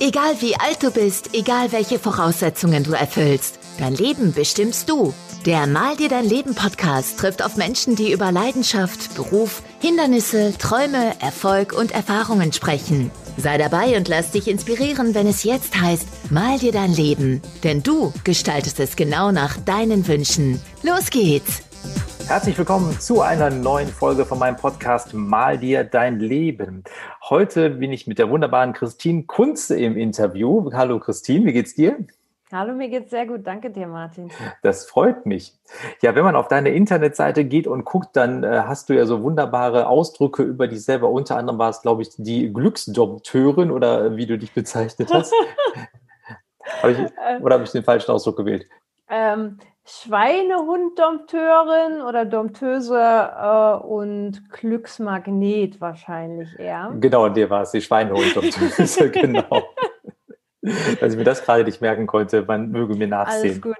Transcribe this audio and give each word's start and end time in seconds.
Egal 0.00 0.40
wie 0.40 0.54
alt 0.54 0.80
du 0.80 0.92
bist, 0.92 1.34
egal 1.34 1.72
welche 1.72 1.98
Voraussetzungen 1.98 2.84
du 2.84 2.92
erfüllst, 2.92 3.58
dein 3.80 3.94
Leben 3.96 4.32
bestimmst 4.32 4.88
du. 4.88 5.12
Der 5.44 5.66
Mal 5.66 5.96
dir 5.96 6.08
dein 6.08 6.24
Leben 6.24 6.54
Podcast 6.54 7.18
trifft 7.18 7.44
auf 7.44 7.56
Menschen, 7.56 7.96
die 7.96 8.12
über 8.12 8.30
Leidenschaft, 8.30 9.16
Beruf, 9.16 9.60
Hindernisse, 9.80 10.56
Träume, 10.56 11.20
Erfolg 11.20 11.72
und 11.72 11.90
Erfahrungen 11.90 12.52
sprechen. 12.52 13.10
Sei 13.38 13.58
dabei 13.58 13.96
und 13.96 14.06
lass 14.06 14.30
dich 14.30 14.46
inspirieren, 14.46 15.16
wenn 15.16 15.26
es 15.26 15.42
jetzt 15.42 15.80
heißt, 15.80 16.30
mal 16.30 16.60
dir 16.60 16.70
dein 16.70 16.92
Leben. 16.92 17.42
Denn 17.64 17.82
du 17.82 18.12
gestaltest 18.22 18.78
es 18.78 18.94
genau 18.94 19.32
nach 19.32 19.56
deinen 19.56 20.06
Wünschen. 20.06 20.60
Los 20.84 21.10
geht's! 21.10 21.62
Herzlich 22.28 22.58
willkommen 22.58 23.00
zu 23.00 23.22
einer 23.22 23.48
neuen 23.48 23.88
Folge 23.88 24.26
von 24.26 24.38
meinem 24.38 24.56
Podcast 24.56 25.14
Mal 25.14 25.56
dir 25.56 25.82
dein 25.82 26.20
Leben. 26.20 26.84
Heute 27.30 27.68
bin 27.68 27.92
ich 27.92 28.06
mit 28.06 28.18
der 28.18 28.30
wunderbaren 28.30 28.72
Christine 28.72 29.24
Kunze 29.24 29.78
im 29.78 29.98
Interview. 29.98 30.72
Hallo 30.72 30.98
Christine, 30.98 31.44
wie 31.44 31.52
geht's 31.52 31.74
dir? 31.74 31.98
Hallo, 32.50 32.72
mir 32.72 32.88
geht's 32.88 33.10
sehr 33.10 33.26
gut. 33.26 33.46
Danke 33.46 33.68
dir, 33.70 33.86
Martin. 33.86 34.30
Das 34.62 34.86
freut 34.86 35.26
mich. 35.26 35.52
Ja, 36.00 36.14
wenn 36.14 36.24
man 36.24 36.36
auf 36.36 36.48
deine 36.48 36.70
Internetseite 36.70 37.44
geht 37.44 37.66
und 37.66 37.84
guckt, 37.84 38.16
dann 38.16 38.44
äh, 38.44 38.62
hast 38.64 38.88
du 38.88 38.94
ja 38.94 39.04
so 39.04 39.22
wunderbare 39.22 39.88
Ausdrücke 39.88 40.42
über 40.42 40.68
dich 40.68 40.82
selber. 40.82 41.10
Unter 41.10 41.36
anderem 41.36 41.58
war 41.58 41.68
es, 41.68 41.82
glaube 41.82 42.00
ich, 42.00 42.08
die 42.16 42.50
Glücksdompteurin 42.50 43.70
oder 43.70 44.16
wie 44.16 44.24
du 44.24 44.38
dich 44.38 44.54
bezeichnet 44.54 45.12
hast. 45.12 45.34
hab 46.80 46.90
ich, 46.90 46.98
oder 47.42 47.56
habe 47.56 47.64
ich 47.64 47.72
den 47.72 47.84
falschen 47.84 48.10
Ausdruck 48.10 48.38
gewählt? 48.38 48.66
Ähm, 49.10 49.58
Schweinehund-Dompteurin 49.88 52.02
oder 52.02 52.26
Dompteuse 52.26 53.00
äh, 53.00 53.76
und 53.84 54.50
Glücksmagnet 54.50 55.80
wahrscheinlich 55.80 56.58
eher. 56.58 56.94
Genau, 57.00 57.30
dir 57.30 57.48
war 57.48 57.62
es 57.62 57.70
die 57.70 57.80
Schweinehund-Dompteuse, 57.80 59.10
genau. 59.10 59.62
Dass 61.00 61.12
ich 61.12 61.18
mir 61.18 61.24
das 61.24 61.42
gerade 61.42 61.64
nicht 61.64 61.80
merken 61.80 62.06
konnte, 62.06 62.42
man 62.42 62.70
möge 62.70 62.96
mir 62.96 63.08
nachsehen. 63.08 63.50
Alles 63.50 63.62
gut. 63.62 63.78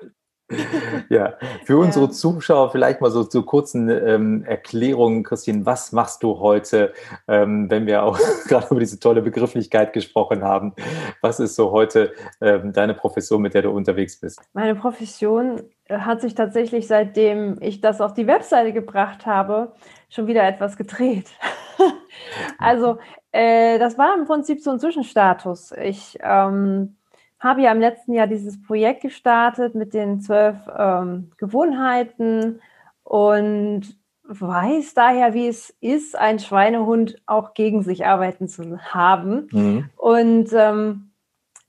ja, 1.09 1.35
für 1.65 1.79
unsere 1.79 2.07
ja. 2.07 2.11
Zuschauer 2.11 2.71
vielleicht 2.71 3.01
mal 3.01 3.11
so 3.11 3.25
zu 3.25 3.43
kurzen 3.43 3.91
ähm, 3.91 4.45
Erklärungen, 4.45 5.23
Christine, 5.23 5.67
was 5.67 5.93
machst 5.93 6.23
du 6.23 6.39
heute, 6.39 6.93
ähm, 7.27 7.71
wenn 7.71 7.87
wir 7.87 8.03
auch 8.03 8.19
gerade 8.49 8.67
über 8.71 8.81
diese 8.81 8.99
tolle 8.99 9.23
Begrifflichkeit 9.23 9.93
gesprochen 9.93 10.43
haben? 10.43 10.75
Was 11.21 11.41
ist 11.41 11.55
so 11.55 11.71
heute 11.71 12.13
ähm, 12.41 12.73
deine 12.73 12.95
Profession, 12.95 13.43
mit 13.43 13.55
der 13.55 13.63
du 13.63 13.71
unterwegs 13.71 14.19
bist? 14.21 14.41
Meine 14.55 14.75
Profession 14.75 15.63
äh, 15.85 15.99
hat 15.99 16.21
sich 16.21 16.35
tatsächlich, 16.35 16.87
seitdem 16.87 17.57
ich 17.61 17.81
das 17.81 18.01
auf 18.01 18.15
die 18.15 18.27
Webseite 18.27 18.73
gebracht 18.73 19.27
habe, 19.27 19.73
schon 20.09 20.27
wieder 20.27 20.47
etwas 20.47 20.77
gedreht. 20.77 21.27
also 22.59 22.99
äh, 23.33 23.79
das 23.79 23.99
war 23.99 24.17
im 24.17 24.25
Prinzip 24.25 24.61
so 24.61 24.71
ein 24.71 24.81
Zwischenstatus. 24.81 25.73
Ich 25.73 26.19
ähm, 26.23 26.98
habe 27.41 27.62
ja 27.62 27.72
im 27.72 27.81
letzten 27.81 28.12
Jahr 28.12 28.27
dieses 28.27 28.61
Projekt 28.62 29.03
gestartet 29.03 29.75
mit 29.75 29.94
den 29.94 30.20
zwölf 30.20 30.56
ähm, 30.77 31.31
Gewohnheiten 31.36 32.61
und 33.05 33.83
weiß 34.25 34.94
daher, 34.94 35.33
wie 35.34 35.48
es 35.48 35.75
ist, 35.81 36.16
ein 36.16 36.39
Schweinehund 36.39 37.16
auch 37.27 37.55
gegen 37.55 37.83
sich 37.83 38.05
arbeiten 38.06 38.48
zu 38.48 38.78
haben. 38.78 39.48
Mhm. 39.50 39.91
Und 39.97 40.50
ähm, 40.53 41.09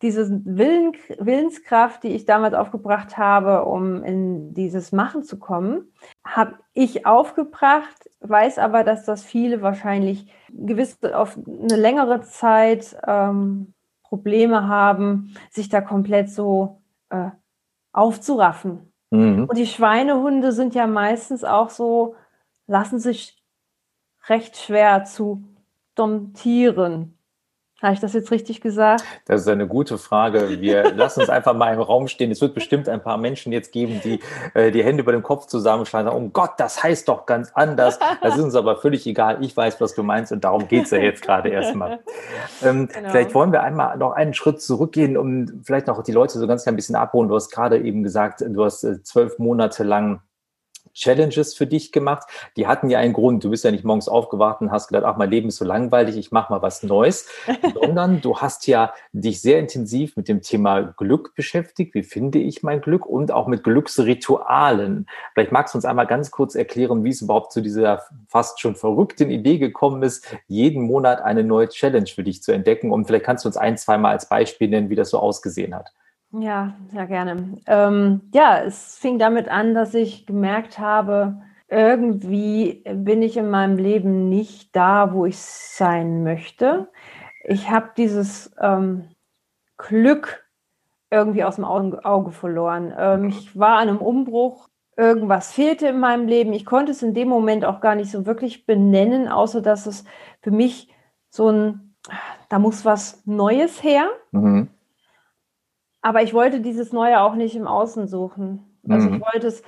diese 0.02 0.42
Willen, 0.46 0.94
Willenskraft, 1.20 2.04
die 2.04 2.10
ich 2.16 2.26
damals 2.26 2.54
aufgebracht 2.54 3.18
habe, 3.18 3.66
um 3.66 4.04
in 4.04 4.54
dieses 4.54 4.92
Machen 4.92 5.24
zu 5.24 5.40
kommen, 5.40 5.92
habe 6.26 6.56
ich 6.74 7.06
aufgebracht, 7.06 8.10
weiß 8.22 8.60
aber, 8.60 8.84
dass 8.84 9.06
das 9.06 9.24
viele 9.24 9.62
wahrscheinlich 9.62 10.32
gewiss 10.50 10.98
auf 11.04 11.38
eine 11.38 11.76
längere 11.76 12.22
Zeit 12.22 12.96
ähm, 13.06 13.74
Probleme 14.10 14.68
haben, 14.68 15.36
sich 15.52 15.70
da 15.70 15.82
komplett 15.82 16.32
so 16.32 16.82
äh, 17.10 17.30
aufzuraffen. 17.94 18.92
Mhm. 19.12 19.46
Und 19.46 19.56
die 19.56 19.68
Schweinehunde 19.68 20.52
sind 20.52 20.74
ja 20.74 20.88
meistens 20.88 21.44
auch 21.44 21.70
so, 21.70 22.16
lassen 22.66 23.00
sich 23.00 23.44
recht 24.28 24.58
schwer 24.58 25.04
zu 25.06 25.44
domptieren. 25.94 27.19
Habe 27.82 27.94
ich 27.94 28.00
das 28.00 28.14
jetzt 28.14 28.32
richtig 28.32 28.60
gesagt? 28.60 29.04
Das 29.26 29.42
ist 29.42 29.48
eine 29.48 29.68
gute 29.68 29.98
Frage. 29.98 30.60
Wir 30.60 30.92
lassen 30.96 31.22
uns 31.22 31.30
einfach 31.30 31.54
mal 31.54 31.74
im 31.74 31.80
Raum 31.80 32.08
stehen. 32.08 32.30
Es 32.32 32.42
wird 32.42 32.54
bestimmt 32.54 32.90
ein 32.90 33.02
paar 33.02 33.18
Menschen 33.18 33.54
jetzt 33.54 33.72
geben, 33.72 34.02
die 34.04 34.20
äh, 34.54 34.72
die 34.72 34.84
Hände 34.84 35.04
über 35.04 35.14
dem 35.14 35.24
Kopf 35.24 35.46
zusammenschlagen 35.48 36.08
und 36.08 36.14
sagen, 36.14 36.26
oh 36.26 36.30
Gott, 36.34 36.52
das 36.58 36.84
heißt 36.84 37.08
doch 37.08 37.26
ganz 37.26 37.52
anders. 37.54 38.00
Das 38.22 38.36
ist 38.36 38.44
uns 38.44 38.56
aber 38.56 38.78
völlig 38.78 39.08
egal. 39.08 39.38
Ich 39.42 39.56
weiß, 39.56 39.80
was 39.80 39.96
du 39.96 40.04
meinst 40.04 40.32
und 40.32 40.44
darum 40.44 40.68
geht 40.68 40.86
es 40.86 40.92
ja 40.92 40.98
jetzt 40.98 41.22
gerade 41.22 41.50
erstmal. 41.50 42.00
Ähm, 42.62 42.88
genau. 42.88 43.10
Vielleicht 43.10 43.34
wollen 43.36 43.52
wir 43.52 43.64
einmal 43.64 43.98
noch 43.98 44.12
einen 44.12 44.34
Schritt 44.34 44.62
zurückgehen, 44.62 45.16
um 45.16 45.62
vielleicht 45.64 45.88
noch 45.88 46.04
die 46.04 46.12
Leute 46.12 46.38
so 46.38 46.46
ganz 46.48 46.64
klein 46.64 46.76
bisschen 46.76 46.96
abholen. 46.96 47.30
Du 47.30 47.36
hast 47.36 47.52
gerade 47.52 47.78
eben 47.80 48.04
gesagt, 48.04 48.42
du 48.46 48.66
hast 48.66 48.84
äh, 48.84 49.02
zwölf 49.02 49.40
Monate 49.40 49.84
lang 49.84 50.22
Challenges 50.94 51.54
für 51.54 51.68
dich 51.68 51.92
gemacht. 51.92 52.28
Die 52.58 52.68
hatten 52.68 52.90
ja 52.90 53.00
einen 53.00 53.14
Grund. 53.14 53.44
Du 53.44 53.50
bist 53.50 53.64
ja 53.64 53.72
nicht 53.72 53.84
morgens 53.84 54.08
aufgewacht 54.08 54.62
und 54.62 54.72
hast 54.72 54.88
gedacht, 54.88 55.06
ach, 55.06 55.18
mein 55.18 55.30
Leben 55.30 55.50
ist 55.50 55.58
so 55.58 55.66
langweilig, 55.66 56.18
ich 56.18 56.32
mache 56.32 56.52
mal 56.52 56.62
was 56.62 56.84
Neues, 56.84 57.28
sondern 57.74 58.22
du 58.22 58.38
hast 58.38 58.68
ja 58.68 58.94
dich 59.12 59.42
sehr 59.42 59.60
intensiv 59.60 60.16
mit 60.18 60.28
dem 60.28 60.42
Thema 60.42 60.82
Glück 60.82 61.36
beschäftigt. 61.36 61.94
Wie 61.94 62.04
finde 62.04 62.40
ich 62.40 62.64
mein 62.64 62.82
Glück? 62.82 63.06
Und 63.06 63.32
auch 63.32 63.48
mit 63.48 63.64
Glücksritualen. 63.64 65.08
Vielleicht 65.34 65.52
magst 65.52 65.74
du 65.74 65.78
uns 65.78 65.86
einmal 65.86 66.08
ganz 66.08 66.32
kurz 66.32 66.56
erklären, 66.56 67.04
wie 67.04 67.10
es 67.10 67.22
überhaupt 67.22 67.52
zu 67.52 67.62
dieser 67.62 68.04
fast 68.28 68.60
schon 68.60 68.76
verrückten 68.76 69.30
Idee 69.30 69.58
gekommen 69.58 70.04
ist, 70.04 70.36
jeden 70.48 70.84
Monat 70.84 71.22
eine 71.22 71.44
neue 71.44 71.70
Challenge 71.70 72.08
für 72.08 72.24
dich 72.24 72.44
zu 72.44 72.52
entdecken. 72.52 72.92
Und 72.92 73.06
vielleicht 73.06 73.26
kannst 73.26 73.46
du 73.46 73.50
uns 73.50 73.58
ein, 73.58 73.78
zweimal 73.78 74.12
als 74.14 74.28
Beispiel 74.28 74.70
nennen, 74.70 74.90
wie 74.90 74.96
das 74.96 75.10
so 75.10 75.20
ausgesehen 75.20 75.76
hat. 75.76 75.92
Ja, 76.32 76.76
sehr 76.92 77.08
gerne. 77.08 77.58
Ähm, 77.66 78.22
ja, 78.34 78.60
es 78.60 78.98
fing 78.98 79.18
damit 79.18 79.50
an, 79.50 79.74
dass 79.74 79.94
ich 79.96 80.28
gemerkt 80.28 80.78
habe, 80.78 81.42
irgendwie 81.68 82.84
bin 82.94 83.22
ich 83.22 83.38
in 83.38 83.50
meinem 83.50 83.78
Leben 83.78 84.30
nicht 84.30 84.76
da, 84.76 85.14
wo 85.14 85.26
ich 85.26 85.40
sein 85.40 86.24
möchte. 86.24 86.90
Ich 87.44 87.70
habe 87.70 87.92
dieses 87.98 88.52
ähm, 88.60 89.10
Glück 89.78 90.46
irgendwie 91.12 91.44
aus 91.44 91.56
dem 91.56 91.66
Auge, 91.66 92.32
verloren. 92.32 92.94
Ähm, 92.96 93.30
ich 93.30 93.58
war 93.58 93.78
an 93.78 93.90
einem 93.90 93.98
Umbruch, 93.98 94.70
irgendwas 94.96 95.52
fehlte 95.52 95.88
in 95.88 96.00
meinem 96.00 96.28
Leben. 96.28 96.54
Ich 96.54 96.66
konnte 96.66 96.92
es 96.92 97.02
in 97.02 97.16
dem 97.16 97.28
Moment 97.28 97.66
auch 97.66 97.82
gar 97.82 97.96
nicht 97.96 98.12
so 98.12 98.28
wirklich 98.28 98.68
benennen, 98.68 99.28
außer 99.28 99.62
dass 99.62 99.88
es 99.88 100.04
für 100.42 100.52
mich 100.52 100.94
so 101.30 101.50
ein, 101.50 101.96
da 102.50 102.60
muss 102.60 102.86
was 102.86 103.26
Neues 103.26 103.84
her. 103.84 104.10
Mhm. 104.32 104.70
Aber 106.02 106.24
ich 106.24 106.34
wollte 106.34 106.62
dieses 106.62 106.94
Neue 106.94 107.22
auch 107.22 107.36
nicht 107.36 107.56
im 107.56 107.68
Außen 107.68 108.08
suchen. 108.08 108.64
Also 108.88 109.10
mhm. 109.10 109.16
ich 109.16 109.22
wollte 109.22 109.48
es 109.48 109.64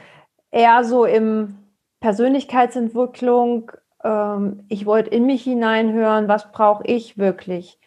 eher 0.52 0.84
so 0.84 1.06
im 1.06 1.58
Persönlichkeitsentwicklung, 2.00 3.72
ähm, 4.04 4.64
ich 4.68 4.86
wollte 4.86 5.10
in 5.10 5.26
mich 5.26 5.44
hineinhören, 5.44 6.28
was 6.28 6.52
brauche 6.52 6.86
ich 6.86 7.18
wirklich. 7.18 7.80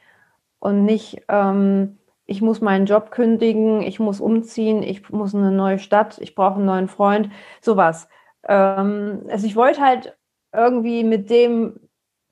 Und 0.61 0.85
nicht, 0.85 1.23
ähm, 1.29 1.99
ich 2.27 2.41
muss 2.41 2.61
meinen 2.61 2.87
Job 2.87 3.11
kündigen, 3.11 3.83
ich 3.83 4.01
muss 4.01 4.21
umziehen, 4.21 4.83
ich 4.83 5.11
muss 5.11 5.35
in 5.35 5.41
eine 5.41 5.53
neue 5.53 5.79
Stadt, 5.79 6.19
ich 6.21 6.35
brauche 6.35 6.57
einen 6.57 6.65
neuen 6.65 6.89
Freund, 6.89 7.31
sowas. 7.61 8.09
Ähm, 8.47 9.27
also 9.29 9.47
ich 9.47 9.57
wollte 9.57 9.81
halt 9.81 10.17
irgendwie 10.53 11.05
mit 11.05 11.29
dem, 11.29 11.81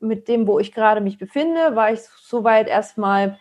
mit 0.01 0.29
dem, 0.29 0.47
wo 0.47 0.59
ich 0.59 0.73
gerade 0.73 1.01
mich 1.01 1.19
befinde, 1.19 1.77
war 1.77 1.93
ich 1.93 2.01
soweit 2.01 2.69
erstmal 2.69 3.39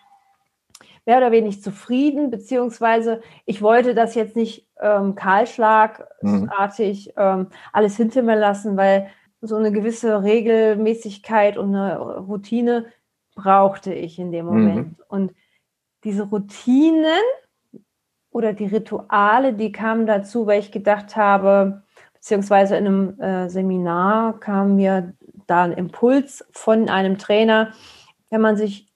mehr 1.06 1.18
oder 1.18 1.32
weniger 1.32 1.60
zufrieden, 1.60 2.30
beziehungsweise 2.30 3.22
ich 3.46 3.62
wollte 3.62 3.96
das 3.96 4.16
jetzt 4.16 4.36
nicht 4.36 4.68
ähm, 4.80 5.16
kahlschlagartig 5.16 7.08
mhm. 7.08 7.14
ähm, 7.18 7.48
alles 7.74 7.98
hinter 7.98 8.22
mir 8.22 8.36
lassen, 8.36 8.78
weil 8.78 9.08
so 9.42 9.56
eine 9.56 9.72
gewisse 9.72 10.24
Regelmäßigkeit 10.24 11.58
und 11.58 11.76
eine 11.76 11.98
Routine 11.98 12.86
brauchte 13.36 13.94
ich 13.94 14.20
in 14.20 14.32
dem 14.32 14.46
Moment. 14.46 14.90
Mhm. 14.90 15.04
Und 15.08 15.34
diese 16.04 16.24
Routinen 16.24 17.22
oder 18.30 18.54
die 18.54 18.68
Rituale, 18.68 19.54
die 19.54 19.72
kamen 19.72 20.06
dazu, 20.06 20.46
weil 20.46 20.60
ich 20.60 20.72
gedacht 20.72 21.16
habe, 21.16 21.84
beziehungsweise 22.14 22.78
in 22.78 22.86
einem 22.86 23.20
äh, 23.20 23.50
Seminar 23.50 24.40
kam 24.40 24.76
mir 24.76 25.14
da 25.48 25.64
ein 25.64 25.74
Impuls 25.74 26.46
von 26.52 26.88
einem 26.88 27.18
Trainer, 27.18 27.72
wenn 28.30 28.42
man 28.42 28.58
sich 28.58 28.91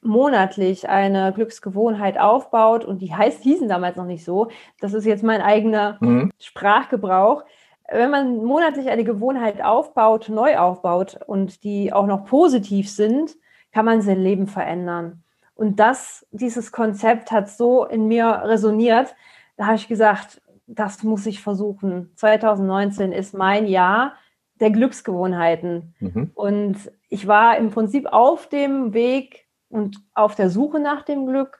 monatlich 0.00 0.88
eine 0.88 1.32
Glücksgewohnheit 1.32 2.18
aufbaut, 2.18 2.84
und 2.84 3.00
die 3.00 3.14
heißt, 3.14 3.42
hießen 3.42 3.68
damals 3.68 3.96
noch 3.96 4.06
nicht 4.06 4.24
so, 4.24 4.48
das 4.80 4.94
ist 4.94 5.04
jetzt 5.04 5.22
mein 5.22 5.40
eigener 5.40 5.98
mhm. 6.00 6.30
Sprachgebrauch. 6.38 7.44
Wenn 7.90 8.10
man 8.10 8.44
monatlich 8.44 8.88
eine 8.88 9.04
Gewohnheit 9.04 9.62
aufbaut, 9.62 10.28
neu 10.30 10.56
aufbaut 10.56 11.18
und 11.26 11.64
die 11.64 11.92
auch 11.92 12.06
noch 12.06 12.24
positiv 12.24 12.90
sind, 12.90 13.36
kann 13.72 13.84
man 13.84 14.00
sein 14.00 14.20
Leben 14.20 14.46
verändern. 14.46 15.22
Und 15.54 15.78
das, 15.80 16.26
dieses 16.30 16.72
Konzept 16.72 17.30
hat 17.30 17.48
so 17.48 17.84
in 17.84 18.08
mir 18.08 18.42
resoniert, 18.44 19.14
da 19.56 19.66
habe 19.66 19.76
ich 19.76 19.86
gesagt, 19.86 20.40
das 20.66 21.02
muss 21.02 21.26
ich 21.26 21.42
versuchen. 21.42 22.10
2019 22.16 23.12
ist 23.12 23.34
mein 23.34 23.66
Jahr 23.66 24.14
der 24.60 24.70
Glücksgewohnheiten. 24.70 25.94
Mhm. 26.00 26.30
Und 26.34 26.76
ich 27.08 27.26
war 27.26 27.56
im 27.58 27.70
Prinzip 27.70 28.06
auf 28.06 28.48
dem 28.48 28.94
Weg, 28.94 29.43
und 29.74 29.96
auf 30.14 30.36
der 30.36 30.50
Suche 30.50 30.78
nach 30.78 31.02
dem 31.02 31.26
Glück 31.26 31.58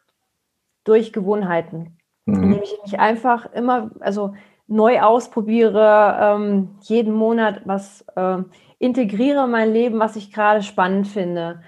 durch 0.85 1.13
Gewohnheiten. 1.13 1.99
Mhm. 2.27 2.45
Indem 2.45 2.63
ich 2.63 2.79
mich 2.85 3.01
einfach 3.01 3.53
immer, 3.53 3.91
also 3.99 4.35
neu 4.69 5.01
ausprobiere, 5.01 6.17
ähm, 6.21 6.71
jeden 6.83 7.13
Monat 7.13 7.63
was 7.65 8.05
äh, 8.15 8.39
integriere 8.79 9.45
in 9.45 9.51
mein 9.51 9.73
Leben, 9.73 9.99
was 9.99 10.15
ich 10.15 10.33
gerade 10.33 10.63
spannend 10.63 11.09
finde. 11.09 11.63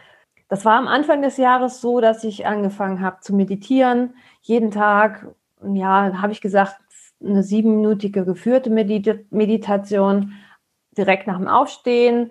Das 0.48 0.64
war 0.64 0.78
am 0.78 0.86
Anfang 0.86 1.20
des 1.20 1.36
Jahres 1.36 1.80
so, 1.80 2.00
dass 2.00 2.22
ich 2.22 2.46
angefangen 2.46 3.00
habe 3.00 3.18
zu 3.20 3.34
meditieren. 3.34 4.14
Jeden 4.40 4.70
Tag, 4.70 5.26
ja, 5.74 6.22
habe 6.22 6.32
ich 6.32 6.40
gesagt, 6.40 6.76
eine 7.20 7.42
siebenminütige 7.42 8.24
geführte 8.24 8.70
Medit 8.70 9.32
Meditation 9.32 10.34
direkt 10.96 11.26
nach 11.26 11.38
dem 11.38 11.48
Aufstehen. 11.48 12.30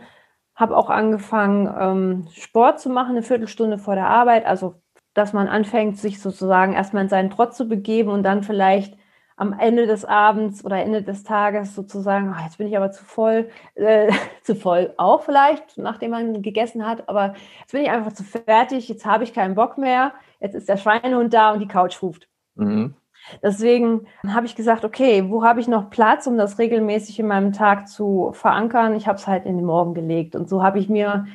Habe 0.56 0.78
auch 0.78 0.90
angefangen, 0.90 1.74
ähm, 1.80 2.28
Sport 2.34 2.80
zu 2.80 2.90
machen, 2.90 3.12
eine 3.12 3.24
Viertelstunde 3.24 3.78
vor 3.78 3.96
der 3.96 4.07
Arbeit. 4.07 4.46
Also, 4.46 4.81
dass 5.13 5.34
man 5.34 5.48
anfängt, 5.48 5.98
sich 5.98 6.22
sozusagen 6.22 6.74
erstmal 6.74 7.04
in 7.04 7.10
seinen 7.10 7.30
Trott 7.30 7.54
zu 7.56 7.68
begeben 7.68 8.10
und 8.10 8.24
dann 8.24 8.44
vielleicht 8.44 8.98
am 9.38 9.54
Ende 9.54 9.86
des 9.86 10.06
Abends 10.06 10.63
oder 10.63 10.78
Ende 10.78 11.04
des 11.04 11.24
Tages 11.24 11.75
sozusagen, 11.75 12.34
ach, 12.34 12.44
jetzt 12.46 12.57
bin 12.57 12.68
ich 12.68 12.78
aber 12.78 12.92
zu 12.92 13.04
voll, 13.04 13.50
äh, 13.75 14.12
zu 14.44 14.56
voll 14.56 14.94
auch 14.98 15.24
vielleicht, 15.24 15.78
nachdem 15.78 16.12
man 16.12 16.42
gegessen 16.42 16.86
hat, 16.86 17.10
aber 17.10 17.36
jetzt 17.60 17.72
bin 17.72 17.81
ich 17.81 17.90
einfach 17.90 18.13
zu 18.13 18.24
fertig, 18.24 18.88
jetzt 18.88 19.06
habe 19.06 19.24
ich 19.24 19.34
keinen 19.34 19.56
Bock 19.56 19.78
mehr, 19.78 20.13
jetzt 20.40 20.56
ist 20.56 20.69
der 20.69 20.78
Schweinehund 20.78 21.34
da 21.34 21.52
und 21.52 21.60
die 21.60 21.68
Couch 21.68 22.02
ruft. 22.02 22.30
Mhm. 22.56 22.96
Deswegen 23.42 24.07
habe 24.27 24.45
ich 24.45 24.56
gesagt, 24.56 24.86
okay, 24.86 25.30
wo 25.30 25.44
habe 25.44 25.60
ich 25.60 25.68
noch 25.68 25.89
Platz, 25.89 26.27
um 26.27 26.38
das 26.38 26.60
regelmäßig 26.60 27.19
in 27.19 27.27
meinem 27.27 27.54
Tag 27.54 27.88
zu 27.88 28.31
verankern? 28.33 28.95
Ich 28.95 29.07
habe 29.07 29.18
es 29.18 29.27
halt 29.27 29.45
in 29.45 29.57
den 29.57 29.66
Morgen 29.66 29.94
gelegt. 29.94 30.36
Und 30.36 30.50
so 30.50 30.63
habe 30.63 30.80
ich 30.80 30.89
mir 30.89 31.25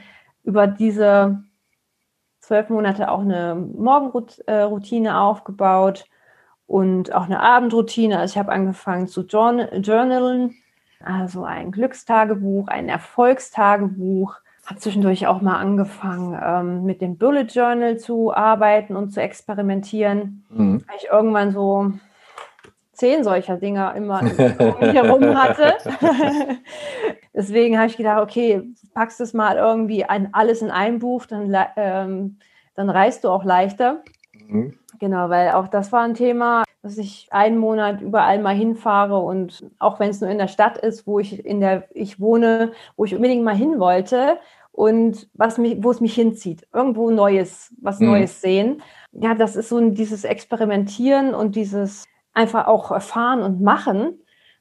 über 0.42 0.66
diese 0.66 1.42
zwölf 2.40 2.69
Monate 2.69 3.10
auch 3.10 3.20
eine 3.20 3.54
Morgenroutine 3.54 5.20
aufgebaut 5.20 6.06
und 6.66 7.12
auch 7.14 7.25
eine 7.25 7.40
Abendroutine. 7.40 8.19
Also 8.19 8.32
ich 8.32 8.38
habe 8.38 8.52
angefangen 8.52 9.06
zu 9.06 9.22
journalen, 9.22 10.54
also 11.04 11.44
ein 11.44 11.72
Glückstagebuch, 11.72 12.69
ein 12.69 12.88
Erfolgstagebuch. 12.88 14.36
Habe 14.66 14.78
zwischendurch 14.78 15.26
auch 15.26 15.40
mal 15.40 15.56
angefangen, 15.56 16.38
ähm, 16.40 16.84
mit 16.84 17.00
dem 17.00 17.16
Bullet 17.18 17.44
Journal 17.44 17.98
zu 17.98 18.32
arbeiten 18.32 18.94
und 18.94 19.10
zu 19.10 19.20
experimentieren. 19.20 20.44
Mhm. 20.50 20.84
Weil 20.86 20.96
ich 20.98 21.08
irgendwann 21.10 21.52
so 21.52 21.92
zehn 22.92 23.24
solcher 23.24 23.56
Dinger 23.56 23.94
immer 23.94 24.20
herum 24.20 25.34
hatte. 25.42 25.74
Deswegen 27.34 27.78
habe 27.78 27.88
ich 27.88 27.96
gedacht, 27.96 28.22
okay, 28.22 28.62
packst 28.94 29.20
es 29.20 29.32
mal 29.32 29.56
irgendwie 29.56 30.04
ein, 30.04 30.34
alles 30.34 30.60
in 30.60 30.70
ein 30.70 30.98
Buch, 30.98 31.26
dann, 31.26 31.54
ähm, 31.76 32.38
dann 32.74 32.90
reist 32.90 33.24
du 33.24 33.30
auch 33.30 33.44
leichter. 33.44 34.02
Mhm. 34.46 34.74
Genau, 34.98 35.30
weil 35.30 35.52
auch 35.52 35.68
das 35.68 35.92
war 35.92 36.02
ein 36.02 36.14
Thema, 36.14 36.64
dass 36.82 36.97
ich 36.99 37.29
einen 37.31 37.59
Monat 37.59 38.00
überall 38.00 38.41
mal 38.41 38.55
hinfahre 38.55 39.19
und 39.19 39.71
auch 39.79 40.00
wenn 40.00 40.11
es 40.11 40.21
nur 40.21 40.31
in 40.31 40.38
der 40.38 40.49
Stadt 40.49 40.79
ist, 40.79 41.06
wo 41.06 41.19
ich 41.19 41.44
in 41.44 41.61
der 41.61 41.88
ich 41.94 42.21
wohne, 42.21 42.73
wo 42.97 43.05
ich 43.05 43.15
unbedingt 43.15 43.44
mal 43.44 43.55
hin 43.55 43.79
wollte 43.79 44.38
und 44.73 45.29
was 45.35 45.59
mich, 45.59 45.82
wo 45.82 45.91
es 45.91 46.00
mich 46.00 46.15
hinzieht, 46.15 46.67
irgendwo 46.73 47.11
Neues, 47.11 47.75
was 47.81 48.00
mhm. 48.00 48.06
Neues 48.06 48.41
sehen. 48.41 48.82
Ja, 49.12 49.35
das 49.35 49.56
ist 49.56 49.69
so 49.69 49.91
dieses 49.91 50.25
Experimentieren 50.25 51.35
und 51.35 51.56
dieses 51.56 52.05
einfach 52.32 52.67
auch 52.67 52.91
erfahren 52.91 53.43
und 53.43 53.61
machen 53.61 54.21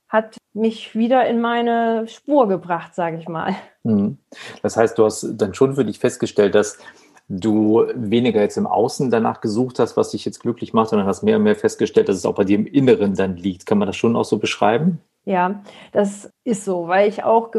hat 0.09 0.37
mich 0.53 0.95
wieder 0.95 1.27
in 1.27 1.39
meine 1.39 2.07
Spur 2.07 2.47
gebracht, 2.47 2.95
sage 2.95 3.17
ich 3.17 3.29
mal. 3.29 3.55
Mhm. 3.83 4.17
Das 4.63 4.75
heißt, 4.75 4.97
du 4.97 5.05
hast 5.05 5.35
dann 5.35 5.53
schon 5.53 5.75
für 5.75 5.85
dich 5.85 5.99
festgestellt, 5.99 6.55
dass 6.55 6.79
du 7.29 7.85
weniger 7.93 8.41
jetzt 8.41 8.57
im 8.57 8.65
Außen 8.65 9.11
danach 9.11 9.39
gesucht 9.39 9.77
hast, 9.79 9.95
was 9.95 10.09
dich 10.09 10.25
jetzt 10.25 10.39
glücklich 10.39 10.73
macht, 10.73 10.89
sondern 10.89 11.07
hast 11.07 11.21
mehr 11.21 11.37
und 11.37 11.43
mehr 11.43 11.55
festgestellt, 11.55 12.09
dass 12.09 12.17
es 12.17 12.25
auch 12.25 12.33
bei 12.33 12.43
dir 12.43 12.57
im 12.57 12.65
Inneren 12.65 13.13
dann 13.15 13.37
liegt. 13.37 13.67
Kann 13.67 13.77
man 13.77 13.87
das 13.87 13.95
schon 13.95 14.15
auch 14.15 14.25
so 14.25 14.39
beschreiben? 14.39 14.99
Ja, 15.25 15.61
das 15.91 16.31
ist 16.43 16.65
so, 16.65 16.87
weil 16.87 17.07
ich 17.07 17.23
auch, 17.23 17.51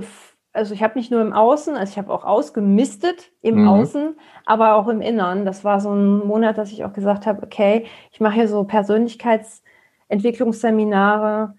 also 0.53 0.75
ich 0.75 0.83
habe 0.83 0.99
nicht 0.99 1.13
nur 1.13 1.21
im 1.21 1.33
Außen, 1.33 1.77
also 1.77 1.93
ich 1.93 1.99
habe 1.99 2.13
auch 2.13 2.25
ausgemistet 2.25 3.31
im 3.43 3.63
mhm. 3.63 3.69
Außen, 3.69 4.17
aber 4.45 4.75
auch 4.75 4.89
im 4.89 5.01
Inneren. 5.01 5.45
Das 5.45 5.63
war 5.65 5.81
so 5.81 5.95
ein 5.95 6.27
Monat, 6.27 6.59
dass 6.59 6.73
ich 6.73 6.85
auch 6.85 6.93
gesagt 6.93 7.27
habe, 7.27 7.45
okay, 7.45 7.87
ich 8.11 8.19
mache 8.19 8.35
hier 8.35 8.49
so 8.49 8.65
Persönlichkeitsentwicklungsseminare, 8.65 11.55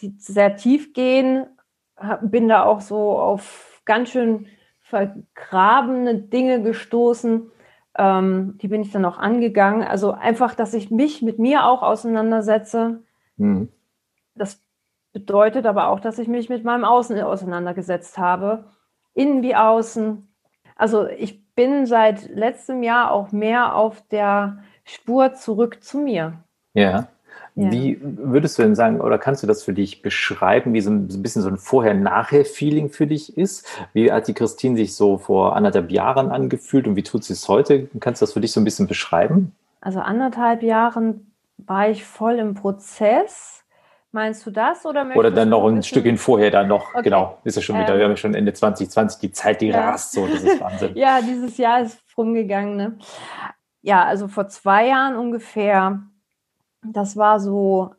die 0.00 0.16
sehr 0.18 0.56
tief 0.56 0.94
gehen, 0.94 1.46
bin 2.22 2.48
da 2.48 2.64
auch 2.64 2.80
so 2.80 3.16
auf 3.16 3.80
ganz 3.84 4.10
schön 4.10 4.48
vergrabene 4.92 6.18
Dinge 6.18 6.62
gestoßen. 6.62 7.50
Ähm, 7.96 8.58
die 8.60 8.68
bin 8.68 8.82
ich 8.82 8.92
dann 8.92 9.06
auch 9.06 9.16
angegangen. 9.16 9.82
Also 9.82 10.12
einfach, 10.12 10.54
dass 10.54 10.74
ich 10.74 10.90
mich 10.90 11.22
mit 11.22 11.38
mir 11.38 11.64
auch 11.64 11.82
auseinandersetze. 11.82 13.02
Mhm. 13.38 13.70
Das 14.34 14.60
bedeutet 15.14 15.64
aber 15.64 15.88
auch, 15.88 15.98
dass 15.98 16.18
ich 16.18 16.28
mich 16.28 16.50
mit 16.50 16.62
meinem 16.62 16.84
Außen 16.84 17.18
auseinandergesetzt 17.22 18.18
habe. 18.18 18.66
Innen 19.14 19.42
wie 19.42 19.56
außen. 19.56 20.28
Also 20.76 21.06
ich 21.06 21.54
bin 21.54 21.86
seit 21.86 22.28
letztem 22.28 22.82
Jahr 22.82 23.12
auch 23.12 23.32
mehr 23.32 23.74
auf 23.74 24.06
der 24.08 24.58
Spur 24.84 25.32
zurück 25.32 25.82
zu 25.82 26.00
mir. 26.00 26.44
Ja. 26.74 27.08
Ja. 27.54 27.70
Wie 27.70 27.98
würdest 28.00 28.58
du 28.58 28.62
denn 28.62 28.74
sagen, 28.74 29.00
oder 29.00 29.18
kannst 29.18 29.42
du 29.42 29.46
das 29.46 29.62
für 29.62 29.74
dich 29.74 30.00
beschreiben, 30.00 30.72
wie 30.72 30.80
so 30.80 30.90
ein, 30.90 31.22
bisschen 31.22 31.42
so 31.42 31.48
ein 31.48 31.58
Vorher-Nachher-Feeling 31.58 32.88
für 32.88 33.06
dich 33.06 33.36
ist? 33.36 33.66
Wie 33.92 34.10
hat 34.10 34.26
die 34.26 34.34
Christine 34.34 34.76
sich 34.76 34.94
so 34.94 35.18
vor 35.18 35.54
anderthalb 35.54 35.90
Jahren 35.90 36.30
angefühlt 36.30 36.86
und 36.86 36.96
wie 36.96 37.02
tut 37.02 37.24
sie 37.24 37.34
es 37.34 37.48
heute? 37.48 37.88
Kannst 38.00 38.22
du 38.22 38.24
das 38.24 38.32
für 38.32 38.40
dich 38.40 38.52
so 38.52 38.60
ein 38.60 38.64
bisschen 38.64 38.86
beschreiben? 38.86 39.54
Also 39.82 40.00
anderthalb 40.00 40.62
Jahren 40.62 41.32
war 41.58 41.90
ich 41.90 42.04
voll 42.04 42.38
im 42.38 42.54
Prozess. 42.54 43.64
Meinst 44.12 44.46
du 44.46 44.50
das 44.50 44.84
oder 44.84 45.06
Oder 45.14 45.30
dann 45.30 45.48
noch 45.48 45.66
ein 45.66 45.82
Stückchen 45.82 46.18
vorher 46.18 46.50
dann 46.50 46.68
noch, 46.68 46.90
okay. 46.94 47.02
genau, 47.04 47.38
ist 47.44 47.56
ja 47.56 47.62
schon 47.62 47.76
wieder, 47.76 47.94
ähm, 47.94 47.98
wir 47.98 48.04
haben 48.04 48.12
ja 48.12 48.16
schon 48.18 48.34
Ende 48.34 48.52
2020, 48.52 49.20
die 49.20 49.32
Zeit, 49.32 49.62
die 49.62 49.68
ja. 49.68 49.90
rast 49.90 50.12
so, 50.12 50.26
das 50.26 50.42
ist 50.42 50.60
Wahnsinn. 50.60 50.92
ja, 50.94 51.20
dieses 51.22 51.56
Jahr 51.56 51.80
ist 51.80 51.98
rumgegangen, 52.16 52.76
ne? 52.76 52.98
Ja, 53.80 54.04
also 54.04 54.28
vor 54.28 54.48
zwei 54.48 54.88
Jahren 54.88 55.16
ungefähr 55.16 56.02
das 56.84 57.16
war 57.16 57.40
so 57.40 57.94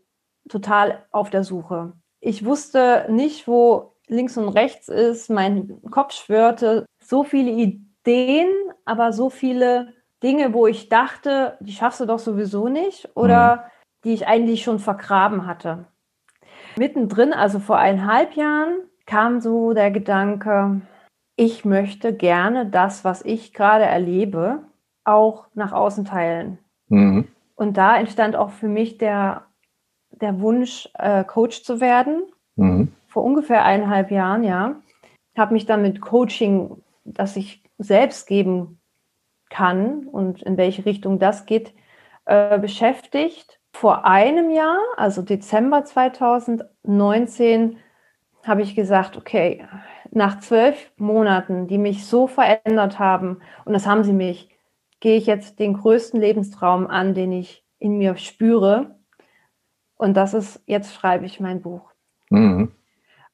total 0.50 1.06
auf 1.12 1.30
der 1.30 1.44
Suche. 1.44 1.94
Ich 2.20 2.46
wusste 2.46 3.08
nicht, 3.10 3.48
wo 3.48 3.96
links 4.08 4.38
und 4.38 4.50
rechts 4.50 4.88
ist. 4.88 5.30
Mein 5.30 5.82
Kopf 5.90 6.14
schwörte 6.14 6.86
so 7.04 7.24
viele 7.24 7.52
Ideen, 7.52 8.50
aber 8.86 9.14
so 9.14 9.30
viele 9.30 9.94
Dinge, 10.22 10.54
wo 10.54 10.68
ich 10.68 10.90
dachte, 10.90 11.58
die 11.60 11.74
schaffst 11.74 12.00
du 12.00 12.06
doch 12.06 12.20
sowieso 12.20 12.70
nicht 12.70 13.10
oder 13.16 13.56
mhm. 13.56 13.62
die 14.06 14.14
ich 14.14 14.28
eigentlich 14.28 14.64
schon 14.64 14.80
vergraben 14.80 15.46
hatte. 15.46 15.86
Mittendrin, 16.78 17.34
also 17.34 17.60
vor 17.60 17.78
eineinhalb 17.78 18.36
Jahren, 18.36 18.78
kam 19.06 19.42
so 19.42 19.74
der 19.74 19.92
Gedanke, 19.92 20.82
ich 21.36 21.66
möchte 21.66 22.14
gerne 22.14 22.66
das, 22.66 23.04
was 23.04 23.24
ich 23.24 23.54
gerade 23.54 23.86
erlebe, 23.86 24.64
auch 25.04 25.48
nach 25.54 25.74
außen 25.74 26.06
teilen. 26.06 26.58
Mhm. 26.88 27.28
Und 27.56 27.78
da 27.78 27.98
entstand 27.98 28.36
auch 28.36 28.50
für 28.50 28.68
mich 28.68 28.98
der, 28.98 29.46
der 30.10 30.40
Wunsch, 30.42 30.90
äh, 30.96 31.24
Coach 31.24 31.64
zu 31.64 31.80
werden. 31.80 32.24
Mhm. 32.56 32.92
Vor 33.08 33.24
ungefähr 33.24 33.64
eineinhalb 33.64 34.12
Jahren, 34.12 34.44
ja. 34.44 34.76
Habe 35.38 35.54
mich 35.54 35.66
dann 35.66 35.82
mit 35.82 36.02
Coaching, 36.02 36.84
das 37.04 37.36
ich 37.36 37.64
selbst 37.78 38.28
geben 38.28 38.80
kann 39.50 40.08
und 40.08 40.42
in 40.42 40.58
welche 40.58 40.86
Richtung 40.86 41.20
das 41.20 41.46
geht, 41.46 41.74
äh, 42.26 42.58
beschäftigt. 42.60 43.60
Vor 43.72 44.06
einem 44.06 44.50
Jahr, 44.52 44.80
also 44.98 45.22
Dezember 45.22 45.84
2019, 45.84 47.78
habe 48.44 48.62
ich 48.62 48.76
gesagt, 48.76 49.18
okay, 49.18 49.66
nach 50.12 50.40
zwölf 50.40 50.92
Monaten, 50.98 51.68
die 51.68 51.78
mich 51.78 52.06
so 52.06 52.28
verändert 52.28 53.00
haben, 53.00 53.40
und 53.66 53.74
das 53.74 53.88
haben 53.88 54.04
sie 54.04 54.14
mich, 54.14 54.50
gehe 55.04 55.18
ich 55.18 55.26
jetzt 55.26 55.60
den 55.60 55.74
größten 55.74 56.18
Lebenstraum 56.22 56.88
an, 56.88 57.14
den 57.14 57.34
ich 57.34 57.66
in 57.78 57.98
mir 57.98 58.16
spüre. 58.16 58.96
Und 59.98 60.14
das 60.16 60.34
ist, 60.34 60.64
jetzt 60.66 60.94
schreibe 60.94 61.26
ich 61.26 61.42
mein 61.42 61.62
Buch. 61.62 61.92
Mhm. 62.30 62.72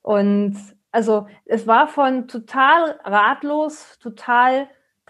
Und 0.02 0.58
also 0.92 1.28
es 1.46 1.68
war 1.68 1.88
von 1.88 2.28
total 2.28 3.00
ratlos, 3.04 4.00
total, 4.00 4.68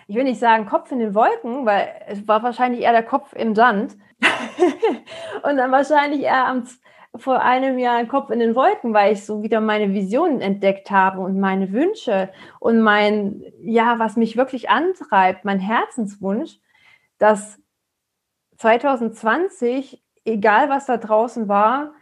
ich 0.08 0.18
will 0.18 0.26
nicht 0.26 0.42
sagen 0.42 0.66
Kopf 0.66 0.92
in 0.92 1.00
den 1.00 1.16
Wolken, 1.16 1.66
weil 1.66 1.94
es 2.08 2.28
war 2.28 2.44
wahrscheinlich 2.44 2.82
eher 2.82 2.92
der 2.92 3.04
Kopf 3.04 3.32
im 3.32 3.56
Sand. 3.56 3.96
und 5.44 5.56
dann 5.56 5.72
wahrscheinlich 5.72 6.24
eher 6.24 6.46
am, 6.46 6.68
vor 7.16 7.42
einem 7.42 7.80
Jahr 7.80 7.98
ein 7.98 8.08
Kopf 8.08 8.30
in 8.30 8.40
den 8.40 8.56
Wolken, 8.56 8.94
weil 8.94 9.14
ich 9.14 9.26
so 9.26 9.42
wieder 9.42 9.62
meine 9.62 9.94
Visionen 9.94 10.42
entdeckt 10.42 10.92
habe 10.92 11.20
und 11.22 11.40
meine 11.40 11.72
Wünsche 11.72 12.30
und 12.60 12.82
mein, 12.82 13.44
ja, 13.62 13.98
was 13.98 14.16
mich 14.16 14.38
wirklich 14.38 14.70
antreibt, 14.70 15.44
mein 15.44 15.60
Herzenswunsch, 15.60 16.60
dass 17.18 17.60
2020, 18.58 20.04
egal 20.26 20.70
was 20.70 20.86
da 20.86 20.98
draußen 20.98 21.48
war, 21.48 21.94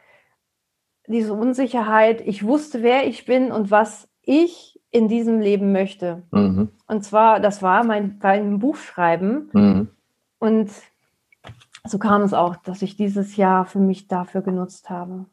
diese 1.08 1.34
Unsicherheit, 1.34 2.22
ich 2.22 2.44
wusste, 2.46 2.84
wer 2.84 3.08
ich 3.08 3.26
bin 3.26 3.52
und 3.52 3.72
was 3.72 4.10
ich 4.22 4.80
in 4.92 5.08
diesem 5.08 5.40
Leben 5.40 5.72
möchte. 5.72 6.24
Mhm. 6.32 6.70
Und 6.88 7.04
zwar, 7.04 7.40
das 7.40 7.62
war 7.62 7.84
mein, 7.84 8.20
mein 8.22 8.60
Buchschreiben. 8.60 9.50
Mhm. 9.54 9.90
Und 10.40 10.70
so 11.90 12.00
kam 12.00 12.22
es 12.22 12.34
auch, 12.34 12.56
dass 12.58 12.82
ich 12.82 12.96
dieses 12.96 13.36
Jahr 13.36 13.66
für 13.66 13.80
mich 13.80 14.08
dafür 14.08 14.42
genutzt 14.42 14.90
habe. 14.90 15.26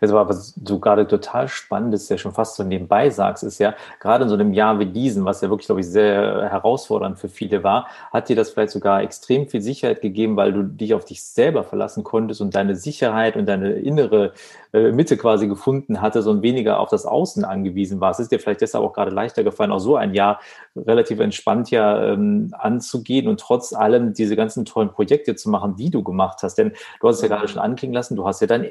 Das 0.00 0.12
war, 0.12 0.28
was 0.28 0.54
du 0.56 0.78
gerade 0.78 1.06
total 1.06 1.48
spannendes, 1.48 2.08
ja 2.08 2.18
schon 2.18 2.32
fast 2.32 2.56
so 2.56 2.62
nebenbei 2.62 3.10
sagst, 3.10 3.44
ist 3.44 3.58
ja, 3.58 3.74
gerade 4.00 4.24
in 4.24 4.28
so 4.28 4.34
einem 4.34 4.52
Jahr 4.52 4.78
wie 4.78 4.86
diesem, 4.86 5.24
was 5.24 5.40
ja 5.40 5.50
wirklich, 5.50 5.66
glaube 5.66 5.80
ich, 5.80 5.86
sehr 5.86 6.48
herausfordernd 6.50 7.18
für 7.18 7.28
viele 7.28 7.62
war, 7.62 7.86
hat 8.12 8.28
dir 8.28 8.36
das 8.36 8.50
vielleicht 8.50 8.72
sogar 8.72 9.02
extrem 9.02 9.48
viel 9.48 9.60
Sicherheit 9.60 10.00
gegeben, 10.00 10.36
weil 10.36 10.52
du 10.52 10.62
dich 10.62 10.94
auf 10.94 11.04
dich 11.04 11.22
selber 11.22 11.64
verlassen 11.64 12.04
konntest 12.04 12.40
und 12.40 12.54
deine 12.54 12.76
Sicherheit 12.76 13.36
und 13.36 13.46
deine 13.46 13.72
innere 13.72 14.32
äh, 14.72 14.92
Mitte 14.92 15.16
quasi 15.16 15.48
gefunden 15.48 16.00
hattest 16.00 16.28
und 16.28 16.42
weniger 16.42 16.80
auf 16.80 16.88
das 16.88 17.06
Außen 17.06 17.44
angewiesen 17.44 18.00
warst. 18.00 18.20
Ist 18.20 18.32
dir 18.32 18.40
vielleicht 18.40 18.60
deshalb 18.60 18.84
auch 18.84 18.92
gerade 18.92 19.10
leichter 19.10 19.44
gefallen, 19.44 19.72
auch 19.72 19.78
so 19.78 19.96
ein 19.96 20.14
Jahr 20.14 20.40
relativ 20.76 21.20
entspannt 21.20 21.70
ja 21.70 22.12
ähm, 22.12 22.54
anzugehen 22.58 23.28
und 23.28 23.40
trotz 23.40 23.72
allem 23.72 24.12
diese 24.12 24.36
ganzen 24.36 24.64
tollen 24.64 24.90
Projekte 24.90 25.34
zu 25.34 25.50
machen, 25.50 25.76
die 25.76 25.90
du 25.90 26.02
gemacht 26.02 26.42
hast. 26.42 26.56
Denn 26.56 26.72
du 27.00 27.08
hast 27.08 27.16
es 27.16 27.22
ja 27.22 27.28
gerade 27.28 27.48
schon 27.48 27.60
anklingen 27.60 27.94
lassen, 27.94 28.16
du 28.16 28.26
hast 28.26 28.40
ja 28.40 28.46
dann 28.46 28.66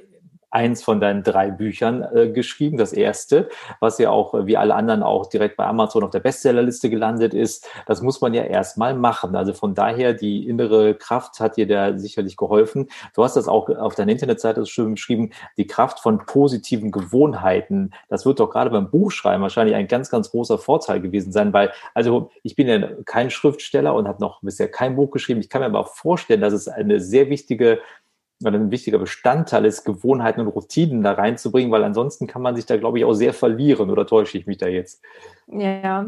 eins 0.56 0.82
von 0.82 1.02
deinen 1.02 1.22
drei 1.22 1.52
Büchern 1.52 2.02
äh, 2.16 2.30
geschrieben, 2.30 2.78
das 2.78 2.94
erste, 2.94 3.50
was 3.82 3.98
ja 3.98 4.10
auch 4.10 4.46
wie 4.46 4.56
alle 4.56 4.74
anderen 4.74 5.04
auch 5.04 5.28
direkt 5.28 5.58
bei 5.58 5.66
Amazon 5.66 6.04
auf 6.04 6.12
der 6.12 6.22
Bestsellerliste 6.22 6.90
gelandet 6.90 7.34
ist. 7.34 7.68
Das 7.86 8.02
muss 8.02 8.22
man 8.22 8.34
ja 8.34 8.44
erstmal 8.44 8.96
machen. 8.96 9.36
Also 9.36 9.54
von 9.54 9.76
daher, 9.76 10.14
die 10.14 10.48
innere 10.48 10.96
Kraft 10.96 11.42
hat 11.42 11.58
dir 11.58 11.68
da 11.68 11.98
sicherlich 11.98 12.38
geholfen. 12.38 12.88
Du 13.14 13.24
hast 13.24 13.36
das 13.36 13.50
auch 13.50 13.68
auf 13.70 13.96
deiner 13.96 14.14
Internetseite 14.14 14.66
schon 14.66 14.94
beschrieben, 14.94 15.32
die 15.58 15.68
Kraft 15.68 16.00
von 16.00 16.26
positiven 16.26 16.90
Gewohnheiten. 16.90 17.92
Das 18.08 18.26
wird 18.26 18.40
doch 18.40 18.50
gerade 18.50 18.70
beim 18.70 18.90
Buchschreiben 18.90 19.42
wahrscheinlich 19.42 19.76
ein 19.76 19.90
ganz, 19.90 20.10
ganz 20.10 20.32
großer 20.32 20.58
Vorteil 20.58 21.02
gewesen 21.02 21.34
sein, 21.34 21.52
weil, 21.52 21.72
also 21.94 22.32
ich 22.44 22.56
bin 22.56 22.70
ja 22.70 22.88
kein 23.06 23.30
Schriftsteller 23.30 23.94
und 23.94 24.08
habe 24.08 24.22
noch 24.22 24.42
bisher 24.42 24.72
kein 24.72 24.96
Buch 24.96 25.12
geschrieben. 25.12 25.42
Ich 25.42 25.50
kann 25.50 25.60
mir 25.60 25.68
aber 25.68 25.84
vorstellen, 25.84 26.40
dass 26.40 26.54
es 26.54 26.70
eine 26.70 27.02
sehr 27.02 27.30
wichtige 27.30 27.80
weil 28.40 28.56
ein 28.56 28.72
wichtiger 28.72 29.00
Bestandteil 29.00 29.66
ist, 29.66 29.86
Gewohnheiten 29.86 30.42
und 30.42 30.48
Routinen 30.48 31.02
da 31.02 31.14
reinzubringen, 31.14 31.72
weil 31.72 31.84
ansonsten 31.84 32.28
kann 32.28 32.42
man 32.42 32.56
sich 32.56 32.66
da, 32.66 32.78
glaube 32.78 33.00
ich, 33.00 33.06
auch 33.06 33.14
sehr 33.14 33.34
verlieren. 33.34 33.90
Oder 33.90 34.06
täusche 34.06 34.38
ich 34.38 34.46
mich 34.46 34.58
da 34.58 34.68
jetzt? 34.68 35.02
Ja, 35.48 36.08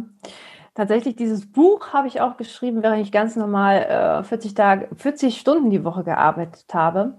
tatsächlich, 0.75 1.15
dieses 1.15 1.49
Buch 1.51 1.93
habe 1.93 2.07
ich 2.07 2.21
auch 2.21 2.37
geschrieben, 2.37 2.83
während 2.83 3.01
ich 3.01 3.11
ganz 3.11 3.35
normal 3.35 4.21
äh, 4.21 4.23
40 4.23 4.53
Tage, 4.53 4.89
40 4.95 5.39
Stunden 5.39 5.69
die 5.69 5.83
Woche 5.83 6.03
gearbeitet 6.03 6.65
habe. 6.73 7.13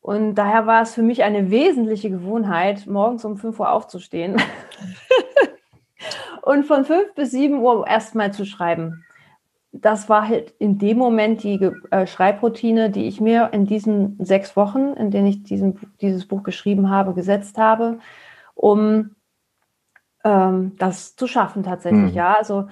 Und 0.00 0.34
daher 0.34 0.66
war 0.66 0.82
es 0.82 0.94
für 0.94 1.02
mich 1.02 1.22
eine 1.22 1.50
wesentliche 1.50 2.10
Gewohnheit, 2.10 2.86
morgens 2.86 3.24
um 3.24 3.36
5 3.36 3.60
Uhr 3.60 3.70
aufzustehen 3.70 4.36
und 6.42 6.64
von 6.64 6.84
5 6.84 7.14
bis 7.14 7.30
7 7.30 7.58
Uhr 7.58 7.86
erstmal 7.86 8.32
zu 8.32 8.44
schreiben 8.44 9.04
das 9.72 10.08
war 10.10 10.28
halt 10.28 10.54
in 10.58 10.78
dem 10.78 10.98
Moment 10.98 11.42
die 11.42 11.58
äh, 11.90 12.06
Schreibroutine, 12.06 12.90
die 12.90 13.06
ich 13.08 13.20
mir 13.20 13.50
in 13.52 13.64
diesen 13.64 14.22
sechs 14.22 14.54
Wochen, 14.54 14.92
in 14.92 15.10
denen 15.10 15.26
ich 15.26 15.42
diesen, 15.42 15.80
dieses 16.00 16.26
Buch 16.28 16.42
geschrieben 16.42 16.90
habe, 16.90 17.14
gesetzt 17.14 17.56
habe, 17.56 17.98
um 18.54 19.16
ähm, 20.24 20.76
das 20.78 21.16
zu 21.16 21.26
schaffen 21.26 21.62
tatsächlich. 21.62 22.12
Mhm. 22.12 22.16
Ja, 22.16 22.34
also 22.36 22.68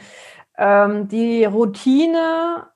ähm, 0.58 1.08
die 1.08 1.44
Routine 1.44 2.66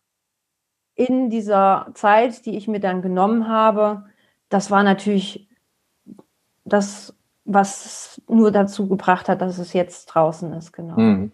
in 0.95 1.29
dieser 1.29 1.89
Zeit, 1.95 2.47
die 2.47 2.57
ich 2.57 2.67
mir 2.67 2.81
dann 2.81 3.03
genommen 3.03 3.47
habe, 3.47 4.05
das 4.49 4.71
war 4.71 4.83
natürlich 4.83 5.49
das, 6.65 7.15
was 7.45 8.23
nur 8.27 8.51
dazu 8.53 8.89
gebracht 8.89 9.29
hat, 9.29 9.43
dass 9.43 9.59
es 9.59 9.75
jetzt 9.75 10.07
draußen 10.07 10.51
ist, 10.55 10.73
genau. 10.73 10.99
Mhm. 10.99 11.33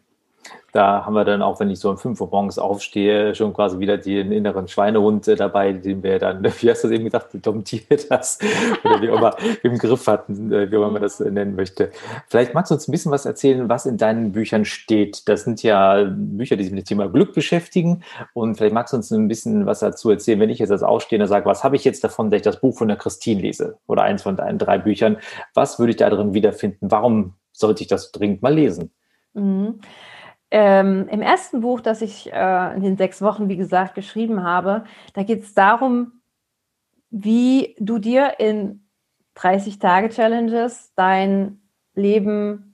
Da 0.73 1.05
haben 1.05 1.15
wir 1.15 1.25
dann 1.25 1.43
auch, 1.43 1.59
wenn 1.59 1.71
ich 1.71 1.81
so 1.81 1.91
um 1.91 1.99
5 1.99 2.21
Uhr 2.21 2.29
morgens 2.31 2.59
aufstehe, 2.59 3.35
schon 3.35 3.53
quasi 3.53 3.79
wieder 3.81 3.99
den 3.99 4.31
inneren 4.31 4.69
Schweinehund 4.69 5.27
äh, 5.27 5.35
dabei, 5.35 5.73
den 5.73 6.03
wir 6.03 6.19
dann, 6.19 6.45
wie 6.61 6.71
hast 6.71 6.85
du 6.85 6.89
das 6.89 6.91
eben 6.91 7.05
gesagt, 7.05 7.35
domptiert 7.45 8.07
hast 8.11 8.45
oder 8.85 9.03
wie 9.03 9.11
auch 9.11 9.19
immer 9.19 9.37
im 9.63 9.79
Griff 9.79 10.07
hatten, 10.07 10.53
äh, 10.53 10.71
wie 10.71 10.77
auch 10.77 10.83
immer 10.83 10.93
man 10.93 11.03
das 11.03 11.19
nennen 11.19 11.57
möchte. 11.57 11.91
Vielleicht 12.29 12.55
magst 12.55 12.71
du 12.71 12.77
uns 12.77 12.87
ein 12.87 12.93
bisschen 12.93 13.11
was 13.11 13.27
erzählen, 13.27 13.69
was 13.69 13.87
in 13.87 13.97
deinen 13.97 14.33
Büchern 14.33 14.65
steht. 14.65 15.29
Das 15.29 15.43
sind 15.43 15.63
ja 15.63 16.05
Bücher, 16.09 16.57
die 16.57 16.65
sich 16.65 16.73
mit 16.73 16.85
dem 16.85 16.87
Thema 16.87 17.09
Glück 17.09 17.35
beschäftigen 17.35 18.03
und 18.33 18.57
vielleicht 18.57 18.75
magst 18.75 18.93
du 18.93 18.97
uns 18.97 19.11
ein 19.11 19.29
bisschen 19.29 19.67
was 19.67 19.81
dazu 19.81 20.11
erzählen, 20.11 20.39
wenn 20.39 20.51
ich 20.51 20.61
jetzt 20.61 20.71
als 20.71 20.83
Ausstehender 20.83 21.27
sage, 21.27 21.47
was 21.47 21.65
habe 21.65 21.77
ich 21.77 21.85
jetzt 21.85 22.05
davon, 22.05 22.31
dass 22.31 22.39
ich 22.39 22.45
das 22.45 22.61
Buch 22.61 22.79
von 22.79 22.89
der 22.89 22.97
Christine 22.97 23.41
lese 23.41 23.79
oder 23.89 24.03
eins 24.03 24.23
von 24.23 24.37
deinen 24.37 24.59
drei 24.59 24.79
Büchern, 24.79 25.17
was 25.55 25.79
würde 25.79 25.91
ich 25.91 25.97
da 25.97 26.09
drin 26.11 26.33
wiederfinden? 26.33 26.91
Warum 26.91 27.35
sollte 27.53 27.83
ich 27.83 27.89
das 27.89 28.13
dringend 28.13 28.43
mal 28.43 28.55
lesen? 28.55 28.93
Mhm. 29.35 29.81
Ähm, 30.51 31.09
Im 31.09 31.23
ersten 31.23 31.61
Buch, 31.61 31.81
das 31.81 32.03
ich 32.03 32.33
äh, 32.33 32.75
in 32.75 32.83
den 32.83 32.97
sechs 32.97 33.23
Wochen, 33.23 33.49
wie 33.49 33.57
gesagt, 33.57 33.95
geschrieben 33.95 34.43
habe, 34.43 34.85
da 35.15 35.23
geht 35.23 35.43
es 35.43 35.55
darum, 35.55 36.21
wie 37.11 37.77
du 37.79 37.99
dir 37.99 38.41
in 38.41 38.87
30-Tage-Challenges 39.37 40.93
dein 40.97 41.61
Leben 41.95 42.71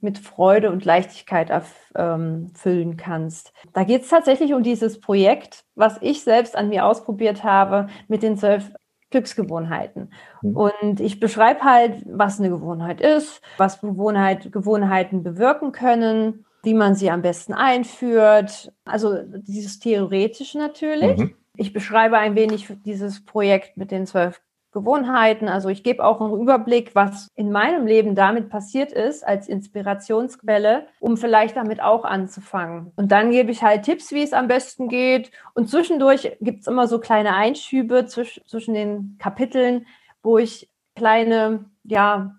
mit 0.00 0.18
Freude 0.18 0.70
und 0.70 0.84
Leichtigkeit 0.84 1.50
erfüllen 1.50 2.52
ähm, 2.92 2.96
kannst. 2.96 3.52
Da 3.72 3.82
geht 3.82 4.02
es 4.02 4.08
tatsächlich 4.08 4.54
um 4.54 4.62
dieses 4.62 5.00
Projekt, 5.00 5.64
was 5.74 5.98
ich 6.00 6.22
selbst 6.22 6.56
an 6.56 6.68
mir 6.68 6.86
ausprobiert 6.86 7.42
habe 7.42 7.88
mit 8.06 8.22
den 8.22 8.36
zwölf 8.36 8.70
Glücksgewohnheiten. 9.10 10.12
Mhm. 10.42 10.56
Und 10.56 11.00
ich 11.00 11.18
beschreibe 11.18 11.62
halt, 11.62 12.04
was 12.06 12.38
eine 12.38 12.50
Gewohnheit 12.50 13.00
ist, 13.00 13.40
was 13.56 13.80
Gewohnheit, 13.80 14.52
Gewohnheiten 14.52 15.24
bewirken 15.24 15.72
können 15.72 16.44
wie 16.62 16.74
man 16.74 16.94
sie 16.94 17.10
am 17.10 17.22
besten 17.22 17.54
einführt. 17.54 18.72
Also 18.84 19.18
dieses 19.24 19.78
Theoretische 19.78 20.58
natürlich. 20.58 21.18
Mhm. 21.18 21.34
Ich 21.56 21.72
beschreibe 21.72 22.18
ein 22.18 22.36
wenig 22.36 22.68
dieses 22.84 23.24
Projekt 23.24 23.76
mit 23.76 23.90
den 23.90 24.06
zwölf 24.06 24.40
Gewohnheiten. 24.72 25.48
Also 25.48 25.68
ich 25.68 25.82
gebe 25.82 26.04
auch 26.04 26.20
einen 26.20 26.40
Überblick, 26.40 26.94
was 26.94 27.28
in 27.34 27.50
meinem 27.50 27.86
Leben 27.86 28.14
damit 28.14 28.50
passiert 28.50 28.92
ist, 28.92 29.26
als 29.26 29.48
Inspirationsquelle, 29.48 30.86
um 31.00 31.16
vielleicht 31.16 31.56
damit 31.56 31.82
auch 31.82 32.04
anzufangen. 32.04 32.92
Und 32.96 33.10
dann 33.10 33.30
gebe 33.30 33.50
ich 33.50 33.62
halt 33.62 33.84
Tipps, 33.84 34.12
wie 34.12 34.22
es 34.22 34.32
am 34.32 34.46
besten 34.46 34.88
geht. 34.88 35.30
Und 35.54 35.70
zwischendurch 35.70 36.36
gibt 36.40 36.60
es 36.60 36.66
immer 36.66 36.86
so 36.86 37.00
kleine 37.00 37.34
Einschübe 37.34 38.06
zwisch 38.06 38.40
zwischen 38.46 38.74
den 38.74 39.16
Kapiteln, 39.18 39.86
wo 40.22 40.38
ich 40.38 40.68
kleine, 40.94 41.64
ja, 41.84 42.36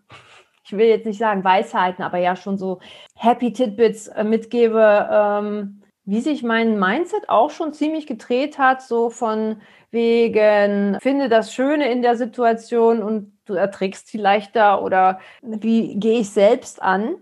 ich 0.69 0.77
will 0.77 0.85
jetzt 0.85 1.07
nicht 1.07 1.17
sagen 1.17 1.43
Weisheiten, 1.43 2.03
aber 2.03 2.19
ja 2.19 2.35
schon 2.35 2.59
so 2.59 2.79
Happy 3.15 3.51
Tidbits 3.51 4.07
äh, 4.07 4.23
mitgebe, 4.23 5.09
ähm, 5.11 5.81
wie 6.05 6.21
sich 6.21 6.43
mein 6.43 6.79
Mindset 6.79 7.27
auch 7.27 7.49
schon 7.49 7.73
ziemlich 7.73 8.05
gedreht 8.05 8.59
hat, 8.59 8.83
so 8.83 9.09
von 9.09 9.61
wegen, 9.89 10.99
finde 11.01 11.27
das 11.27 11.53
Schöne 11.53 11.91
in 11.91 12.03
der 12.03 12.15
Situation 12.15 13.01
und 13.01 13.33
du 13.45 13.55
erträgst 13.55 14.07
sie 14.07 14.19
leichter 14.19 14.83
oder 14.83 15.19
wie 15.41 15.95
gehe 15.95 16.19
ich 16.19 16.29
selbst 16.29 16.81
an. 16.81 17.15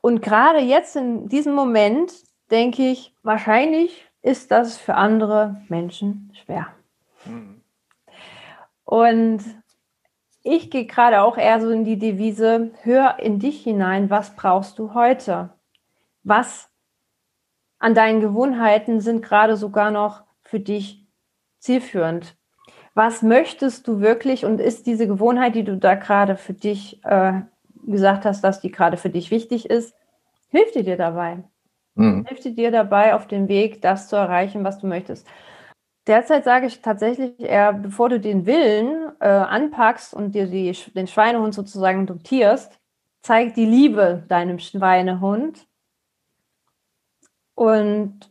Und 0.00 0.22
gerade 0.22 0.60
jetzt 0.60 0.96
in 0.96 1.28
diesem 1.28 1.52
Moment 1.52 2.12
denke 2.50 2.90
ich, 2.90 3.14
wahrscheinlich 3.22 4.06
ist 4.22 4.50
das 4.50 4.78
für 4.78 4.94
andere 4.94 5.60
Menschen 5.68 6.32
schwer. 6.42 6.68
Mhm. 7.26 7.60
Und 8.84 9.42
ich 10.44 10.70
gehe 10.70 10.86
gerade 10.86 11.22
auch 11.22 11.38
eher 11.38 11.60
so 11.60 11.70
in 11.70 11.84
die 11.84 11.98
Devise, 11.98 12.70
hör 12.82 13.18
in 13.18 13.38
dich 13.40 13.62
hinein, 13.64 14.10
was 14.10 14.36
brauchst 14.36 14.78
du 14.78 14.94
heute? 14.94 15.48
Was 16.22 16.70
an 17.78 17.94
deinen 17.94 18.20
Gewohnheiten 18.20 19.00
sind 19.00 19.22
gerade 19.22 19.56
sogar 19.56 19.90
noch 19.90 20.22
für 20.42 20.60
dich 20.60 21.06
zielführend? 21.58 22.36
Was 22.92 23.22
möchtest 23.22 23.88
du 23.88 24.00
wirklich 24.00 24.44
und 24.44 24.60
ist 24.60 24.86
diese 24.86 25.08
Gewohnheit, 25.08 25.54
die 25.54 25.64
du 25.64 25.78
da 25.78 25.94
gerade 25.94 26.36
für 26.36 26.52
dich 26.52 27.02
äh, 27.04 27.40
gesagt 27.86 28.26
hast, 28.26 28.44
dass 28.44 28.60
die 28.60 28.70
gerade 28.70 28.98
für 28.98 29.10
dich 29.10 29.30
wichtig 29.30 29.68
ist, 29.68 29.96
hilft 30.50 30.74
dir 30.74 30.96
dabei? 30.96 31.42
Mhm. 31.94 32.26
Hilft 32.28 32.44
dir 32.44 32.70
dabei, 32.70 33.14
auf 33.14 33.26
dem 33.26 33.48
Weg 33.48 33.80
das 33.80 34.08
zu 34.08 34.16
erreichen, 34.16 34.62
was 34.62 34.78
du 34.78 34.86
möchtest? 34.86 35.26
Derzeit 36.06 36.44
sage 36.44 36.66
ich 36.66 36.82
tatsächlich 36.82 37.40
eher, 37.40 37.72
bevor 37.72 38.10
du 38.10 38.20
den 38.20 38.44
Willen 38.44 39.03
äh, 39.24 39.28
anpackst 39.28 40.12
und 40.12 40.34
dir 40.34 40.46
die, 40.46 40.70
den 40.94 41.06
Schweinehund 41.06 41.54
sozusagen 41.54 42.06
dotierst, 42.06 42.78
zeig 43.22 43.54
die 43.54 43.64
Liebe 43.64 44.22
deinem 44.28 44.58
Schweinehund 44.58 45.66
und 47.54 48.28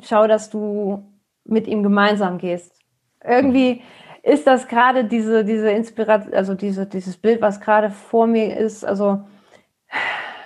schau, 0.00 0.26
dass 0.26 0.50
du 0.50 1.04
mit 1.44 1.68
ihm 1.68 1.84
gemeinsam 1.84 2.38
gehst. 2.38 2.76
Irgendwie 3.22 3.82
ist 4.24 4.48
das 4.48 4.66
gerade 4.66 5.04
diese, 5.04 5.44
diese 5.44 5.70
Inspiration, 5.70 6.34
also 6.34 6.54
diese, 6.54 6.86
dieses 6.86 7.16
Bild, 7.16 7.40
was 7.40 7.60
gerade 7.60 7.90
vor 7.90 8.26
mir 8.26 8.56
ist, 8.56 8.84
also 8.84 9.24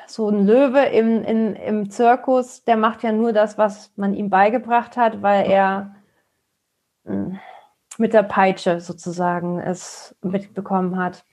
so 0.07 0.29
ein 0.29 0.47
Löwe 0.47 0.81
im, 0.81 1.25
in, 1.25 1.57
im 1.57 1.91
Zirkus, 1.91 2.65
der 2.65 2.77
macht 2.77 3.03
ja 3.03 3.13
nur 3.13 3.33
das, 3.33 3.57
was 3.57 3.97
man 3.97 4.13
ihm 4.13 4.29
beigebracht 4.29 4.99
hat, 4.99 5.23
weil 5.23 5.51
er 5.51 5.95
mit 7.99 8.15
der 8.15 8.23
Peitsche 8.23 8.81
sozusagen 8.81 9.59
es 9.61 10.17
mitbekommen 10.23 10.97
hat. 10.97 11.25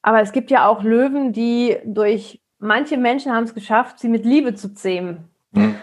Aber 0.00 0.20
es 0.20 0.32
gibt 0.32 0.50
ja 0.50 0.66
auch 0.66 0.82
Löwen, 0.82 1.32
die 1.32 1.78
durch 1.84 2.42
manche 2.58 2.96
Menschen 2.96 3.32
haben 3.32 3.44
es 3.44 3.54
geschafft, 3.54 3.98
sie 3.98 4.08
mit 4.08 4.24
Liebe 4.24 4.54
zu 4.54 4.74
zähmen. 4.74 5.28
Mhm. 5.52 5.76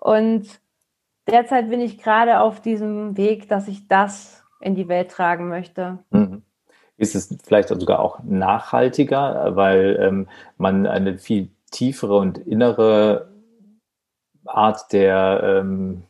Und 0.00 0.60
derzeit 1.28 1.68
bin 1.68 1.80
ich 1.80 1.98
gerade 1.98 2.40
auf 2.40 2.60
diesem 2.60 3.16
Weg, 3.16 3.48
dass 3.48 3.68
ich 3.68 3.86
das 3.88 4.42
in 4.60 4.74
die 4.74 4.88
Welt 4.88 5.10
tragen 5.10 5.48
möchte. 5.48 5.98
Mhm. 6.10 6.42
Ist 6.96 7.14
es 7.14 7.36
vielleicht 7.44 7.68
sogar 7.68 8.00
auch 8.00 8.20
nachhaltiger, 8.24 9.54
weil 9.54 9.96
ähm, 10.00 10.28
man 10.56 10.86
eine 10.86 11.18
viel 11.18 11.50
tiefere 11.70 12.16
und 12.16 12.38
innere 12.38 13.28
Art 14.44 14.92
der 14.92 15.60
ähm, 15.60 16.02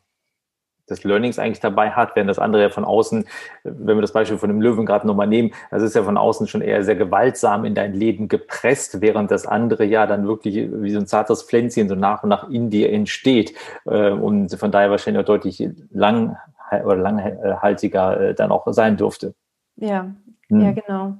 des 0.90 1.04
Learnings 1.04 1.38
eigentlich 1.38 1.60
dabei 1.60 1.90
hat, 1.90 2.16
während 2.16 2.30
das 2.30 2.38
andere 2.38 2.62
ja 2.62 2.68
von 2.70 2.84
außen, 2.84 3.26
wenn 3.64 3.96
wir 3.96 4.00
das 4.00 4.12
Beispiel 4.12 4.38
von 4.38 4.48
dem 4.48 4.60
Löwen 4.60 4.86
gerade 4.86 5.06
nochmal 5.06 5.26
nehmen, 5.26 5.52
das 5.70 5.82
ist 5.82 5.94
ja 5.94 6.02
von 6.02 6.16
außen 6.16 6.46
schon 6.46 6.60
eher 6.60 6.82
sehr 6.84 6.96
gewaltsam 6.96 7.64
in 7.64 7.74
dein 7.74 7.94
Leben 7.94 8.28
gepresst, 8.28 9.00
während 9.00 9.30
das 9.30 9.46
andere 9.46 9.84
ja 9.84 10.06
dann 10.06 10.26
wirklich 10.26 10.68
wie 10.70 10.90
so 10.90 10.98
ein 10.98 11.06
zartes 11.06 11.42
Pflänzchen 11.42 11.88
so 11.88 11.94
nach 11.94 12.22
und 12.22 12.28
nach 12.28 12.48
in 12.50 12.70
dir 12.70 12.92
entsteht 12.92 13.54
äh, 13.86 14.10
und 14.10 14.54
von 14.54 14.70
daher 14.70 14.90
wahrscheinlich 14.90 15.22
auch 15.22 15.26
deutlich 15.26 15.68
lang 15.90 16.36
oder 16.70 16.96
langhaltiger 16.96 18.20
äh, 18.20 18.34
dann 18.34 18.50
auch 18.50 18.66
sein 18.72 18.96
dürfte. 18.96 19.34
Ja, 19.76 20.12
hm. 20.48 20.60
ja, 20.60 20.72
genau. 20.72 21.14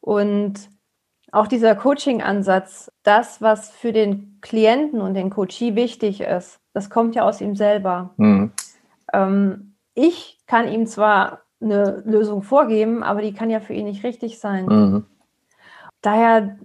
Und 0.00 0.70
auch 1.32 1.48
dieser 1.48 1.74
Coaching-Ansatz, 1.74 2.90
das, 3.02 3.42
was 3.42 3.70
für 3.70 3.92
den 3.92 4.38
Klienten 4.40 5.00
und 5.00 5.14
den 5.14 5.30
Coachee 5.30 5.74
wichtig 5.74 6.20
ist, 6.20 6.60
das 6.72 6.88
kommt 6.90 7.14
ja 7.14 7.24
aus 7.24 7.40
ihm 7.40 7.56
selber. 7.56 8.14
Hm. 8.16 8.52
Ähm, 9.12 9.74
ich 9.94 10.38
kann 10.46 10.68
ihm 10.68 10.86
zwar 10.86 11.42
eine 11.60 12.02
Lösung 12.04 12.42
vorgeben, 12.42 13.02
aber 13.02 13.22
die 13.22 13.32
kann 13.32 13.50
ja 13.50 13.60
für 13.60 13.72
ihn 13.72 13.86
nicht 13.86 14.04
richtig 14.04 14.38
sein. 14.38 14.66
Mhm. 14.66 15.06
Daher 16.02 16.58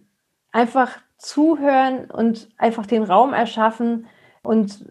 einfach 0.52 0.98
zuhören 1.18 2.12
und 2.12 2.50
einfach 2.58 2.86
den 2.86 3.04
Raum 3.04 3.34
erschaffen 3.34 4.08
und 4.44 4.86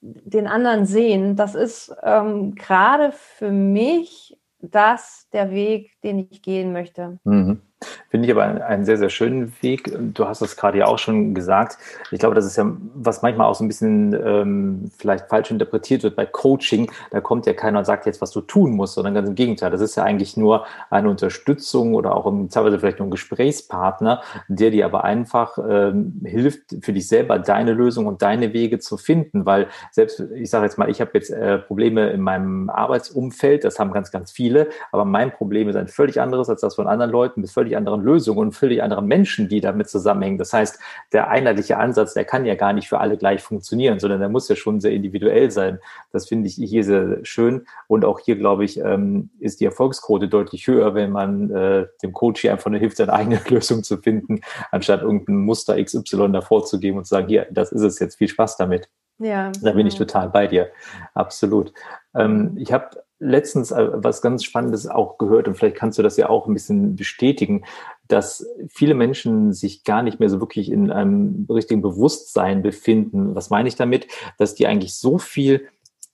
den 0.00 0.46
anderen 0.46 0.86
sehen. 0.86 1.36
Das 1.36 1.54
ist 1.54 1.94
ähm, 2.02 2.54
gerade 2.54 3.12
für 3.12 3.50
mich 3.50 4.38
das 4.60 5.28
der 5.32 5.50
Weg, 5.50 6.00
den 6.02 6.28
ich 6.30 6.42
gehen 6.42 6.72
möchte. 6.72 7.18
Mhm. 7.24 7.62
Finde 8.10 8.26
ich 8.26 8.32
aber 8.32 8.64
einen, 8.64 8.84
sehr, 8.84 8.98
sehr 8.98 9.10
schönen 9.10 9.52
Weg. 9.60 9.96
Du 10.14 10.26
hast 10.26 10.40
es 10.40 10.56
gerade 10.56 10.78
ja 10.78 10.86
auch 10.86 10.98
schon 10.98 11.34
gesagt. 11.34 11.78
Ich 12.10 12.18
glaube, 12.18 12.34
das 12.34 12.46
ist 12.46 12.56
ja, 12.56 12.66
was 12.94 13.22
manchmal 13.22 13.46
auch 13.46 13.54
so 13.54 13.64
ein 13.64 13.68
bisschen 13.68 14.14
ähm, 14.14 14.90
vielleicht 14.98 15.28
falsch 15.28 15.50
interpretiert 15.50 16.02
wird 16.02 16.16
bei 16.16 16.26
Coaching. 16.26 16.90
Da 17.10 17.20
kommt 17.20 17.46
ja 17.46 17.52
keiner 17.52 17.80
und 17.80 17.84
sagt 17.84 18.06
jetzt, 18.06 18.20
was 18.20 18.30
du 18.30 18.40
tun 18.40 18.72
musst, 18.72 18.94
sondern 18.94 19.14
ganz 19.14 19.28
im 19.28 19.34
Gegenteil. 19.34 19.70
Das 19.70 19.80
ist 19.80 19.96
ja 19.96 20.04
eigentlich 20.04 20.36
nur 20.36 20.66
eine 20.90 21.08
Unterstützung 21.08 21.94
oder 21.94 22.16
auch 22.16 22.24
teilweise 22.50 22.78
vielleicht 22.78 22.98
nur 22.98 23.08
ein 23.08 23.12
Gesprächspartner, 23.12 24.22
der 24.48 24.70
dir 24.70 24.84
aber 24.84 25.04
einfach 25.04 25.58
ähm, 25.58 26.20
hilft, 26.24 26.76
für 26.82 26.92
dich 26.92 27.06
selber 27.06 27.38
deine 27.38 27.72
Lösung 27.72 28.06
und 28.06 28.22
deine 28.22 28.52
Wege 28.52 28.78
zu 28.78 28.96
finden. 28.96 29.46
Weil 29.46 29.68
selbst, 29.92 30.20
ich 30.34 30.50
sage 30.50 30.64
jetzt 30.64 30.78
mal, 30.78 30.90
ich 30.90 31.00
habe 31.00 31.10
jetzt 31.14 31.30
äh, 31.30 31.58
Probleme 31.58 32.10
in 32.10 32.22
meinem 32.22 32.70
Arbeitsumfeld, 32.70 33.64
das 33.64 33.78
haben 33.78 33.92
ganz, 33.92 34.10
ganz 34.10 34.32
viele, 34.32 34.68
aber 34.92 35.04
mein 35.04 35.30
Problem 35.30 35.68
ist 35.68 35.76
ein 35.76 35.88
völlig 35.88 36.20
anderes 36.20 36.48
als 36.48 36.60
das 36.62 36.74
von 36.74 36.88
anderen 36.88 37.12
Leuten, 37.12 37.42
mit 37.42 37.50
völlig 37.50 37.67
anderen 37.76 38.02
Lösungen 38.02 38.38
und 38.38 38.52
völlig 38.52 38.82
anderen 38.82 39.06
Menschen, 39.06 39.48
die 39.48 39.60
damit 39.60 39.88
zusammenhängen. 39.88 40.38
Das 40.38 40.52
heißt, 40.52 40.78
der 41.12 41.28
einheitliche 41.28 41.78
Ansatz, 41.78 42.14
der 42.14 42.24
kann 42.24 42.44
ja 42.44 42.54
gar 42.54 42.72
nicht 42.72 42.88
für 42.88 43.00
alle 43.00 43.16
gleich 43.16 43.42
funktionieren, 43.42 43.98
sondern 43.98 44.20
der 44.20 44.28
muss 44.28 44.48
ja 44.48 44.56
schon 44.56 44.80
sehr 44.80 44.92
individuell 44.92 45.50
sein. 45.50 45.78
Das 46.12 46.26
finde 46.28 46.48
ich 46.48 46.54
hier 46.54 46.84
sehr 46.84 47.24
schön. 47.24 47.66
Und 47.86 48.04
auch 48.04 48.20
hier, 48.20 48.36
glaube 48.36 48.64
ich, 48.64 48.78
ähm, 48.78 49.30
ist 49.40 49.60
die 49.60 49.64
Erfolgsquote 49.64 50.28
deutlich 50.28 50.66
höher, 50.66 50.94
wenn 50.94 51.10
man 51.10 51.50
äh, 51.50 51.86
dem 52.02 52.12
Coach 52.12 52.40
hier 52.40 52.52
einfach 52.52 52.70
nur 52.70 52.80
hilft, 52.80 52.96
seine 52.96 53.12
eigene 53.12 53.40
Lösung 53.48 53.82
zu 53.82 53.98
finden, 53.98 54.40
anstatt 54.70 55.02
irgendein 55.02 55.36
Muster 55.36 55.82
XY 55.82 56.32
davor 56.32 56.64
zu 56.64 56.80
geben 56.80 56.98
und 56.98 57.04
zu 57.04 57.10
sagen, 57.10 57.28
hier, 57.28 57.46
das 57.50 57.72
ist 57.72 57.82
es 57.82 57.98
jetzt, 57.98 58.16
viel 58.16 58.28
Spaß 58.28 58.56
damit. 58.56 58.88
Ja. 59.18 59.50
Da 59.62 59.72
bin 59.72 59.86
ich 59.86 59.96
total 59.96 60.28
bei 60.28 60.46
dir. 60.46 60.68
Absolut. 61.14 61.72
Ähm, 62.14 62.56
ich 62.56 62.72
habe 62.72 62.90
letztens 63.20 63.70
äh, 63.70 63.88
was 63.92 64.22
ganz 64.22 64.44
Spannendes 64.44 64.86
auch 64.86 65.18
gehört 65.18 65.48
und 65.48 65.54
vielleicht 65.54 65.76
kannst 65.76 65.98
du 65.98 66.02
das 66.02 66.16
ja 66.16 66.28
auch 66.28 66.46
ein 66.46 66.54
bisschen 66.54 66.96
bestätigen, 66.96 67.64
dass 68.06 68.46
viele 68.68 68.94
Menschen 68.94 69.52
sich 69.52 69.84
gar 69.84 70.02
nicht 70.02 70.18
mehr 70.18 70.30
so 70.30 70.40
wirklich 70.40 70.70
in 70.70 70.90
einem 70.90 71.46
richtigen 71.50 71.82
Bewusstsein 71.82 72.62
befinden. 72.62 73.34
Was 73.34 73.50
meine 73.50 73.68
ich 73.68 73.76
damit? 73.76 74.08
Dass 74.38 74.54
die 74.54 74.66
eigentlich 74.66 74.94
so 74.94 75.18
viel 75.18 75.68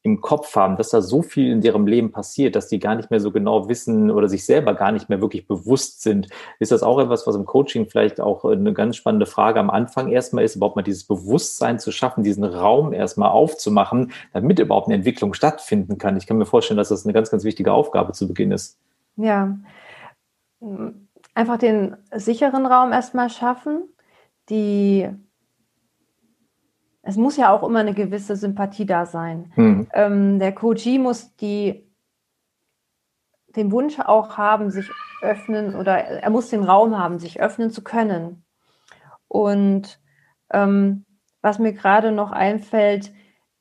im 0.04 0.20
Kopf 0.20 0.54
haben, 0.54 0.76
dass 0.76 0.90
da 0.90 1.00
so 1.00 1.22
viel 1.22 1.50
in 1.50 1.62
ihrem 1.62 1.86
Leben 1.86 2.12
passiert, 2.12 2.56
dass 2.56 2.68
die 2.68 2.78
gar 2.78 2.94
nicht 2.94 3.10
mehr 3.10 3.20
so 3.20 3.30
genau 3.30 3.70
wissen 3.70 4.10
oder 4.10 4.28
sich 4.28 4.44
selber 4.44 4.74
gar 4.74 4.92
nicht 4.92 5.08
mehr 5.08 5.22
wirklich 5.22 5.48
bewusst 5.48 6.02
sind. 6.02 6.28
Ist 6.60 6.72
das 6.72 6.82
auch 6.82 6.98
etwas, 6.98 7.26
was 7.26 7.34
im 7.34 7.46
Coaching 7.46 7.86
vielleicht 7.86 8.20
auch 8.20 8.44
eine 8.44 8.74
ganz 8.74 8.96
spannende 8.96 9.24
Frage 9.24 9.58
am 9.58 9.70
Anfang 9.70 10.12
erstmal 10.12 10.44
ist, 10.44 10.56
überhaupt 10.56 10.76
mal 10.76 10.82
dieses 10.82 11.04
Bewusstsein 11.04 11.78
zu 11.78 11.90
schaffen, 11.90 12.22
diesen 12.22 12.44
Raum 12.44 12.92
erstmal 12.92 13.30
aufzumachen, 13.30 14.12
damit 14.34 14.58
überhaupt 14.58 14.88
eine 14.88 14.96
Entwicklung 14.96 15.32
stattfinden 15.32 15.96
kann? 15.96 16.18
Ich 16.18 16.26
kann 16.26 16.36
mir 16.36 16.44
vorstellen, 16.44 16.76
dass 16.76 16.90
das 16.90 17.06
eine 17.06 17.14
ganz, 17.14 17.30
ganz 17.30 17.42
wichtige 17.42 17.72
Aufgabe 17.72 18.12
zu 18.12 18.28
Beginn 18.28 18.52
ist. 18.52 18.76
Ja, 19.16 19.56
einfach 21.34 21.56
den 21.56 21.96
sicheren 22.14 22.66
Raum 22.66 22.92
erstmal 22.92 23.30
schaffen, 23.30 23.84
die 24.50 25.08
es 27.04 27.16
muss 27.16 27.36
ja 27.36 27.52
auch 27.52 27.62
immer 27.62 27.80
eine 27.80 27.94
gewisse 27.94 28.34
Sympathie 28.34 28.86
da 28.86 29.06
sein. 29.06 29.52
Mhm. 29.56 29.88
Ähm, 29.92 30.38
der 30.38 30.52
Coachie 30.52 30.98
muss 30.98 31.36
die, 31.36 31.86
den 33.54 33.70
Wunsch 33.70 34.00
auch 34.00 34.38
haben, 34.38 34.70
sich 34.70 34.90
öffnen 35.20 35.76
oder 35.76 35.98
er 35.98 36.30
muss 36.30 36.48
den 36.48 36.64
Raum 36.64 36.98
haben, 36.98 37.18
sich 37.18 37.40
öffnen 37.40 37.70
zu 37.70 37.84
können. 37.84 38.44
Und 39.28 40.00
ähm, 40.50 41.04
was 41.42 41.58
mir 41.58 41.72
gerade 41.72 42.10
noch 42.10 42.32
einfällt, 42.32 43.12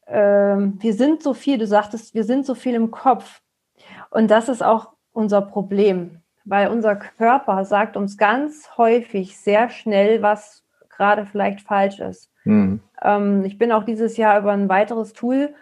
ähm, 0.08 0.78
wir 0.82 0.94
sind 0.94 1.22
so 1.22 1.34
viel, 1.34 1.58
du 1.58 1.68
sagtest, 1.68 2.14
wir 2.14 2.24
sind 2.24 2.46
so 2.46 2.56
viel 2.56 2.76
im 2.76 2.92
Kopf. 2.92 3.42
Und 4.10 4.32
das 4.32 4.48
ist 4.48 4.64
auch 4.64 4.94
unser 5.12 5.42
Problem, 5.42 6.22
weil 6.46 6.70
unser 6.70 6.96
Körper 6.96 7.66
sagt 7.66 7.98
uns 7.98 8.18
ganz 8.18 8.70
häufig 8.78 9.38
sehr 9.38 9.70
schnell, 9.70 10.22
was 10.22 10.64
gerade 10.90 11.26
vielleicht 11.26 11.62
falsch 11.62 12.00
ist. 12.00 12.33
Mhm. 12.44 12.82
Ähm, 13.02 13.46
ich 13.46 13.58
bin 13.58 13.72
auch 13.72 13.84
dieses 13.84 14.18
Jahr 14.18 14.40
über 14.40 14.52
ein 14.52 14.70
weiteres 14.70 15.14
Tool 15.14 15.54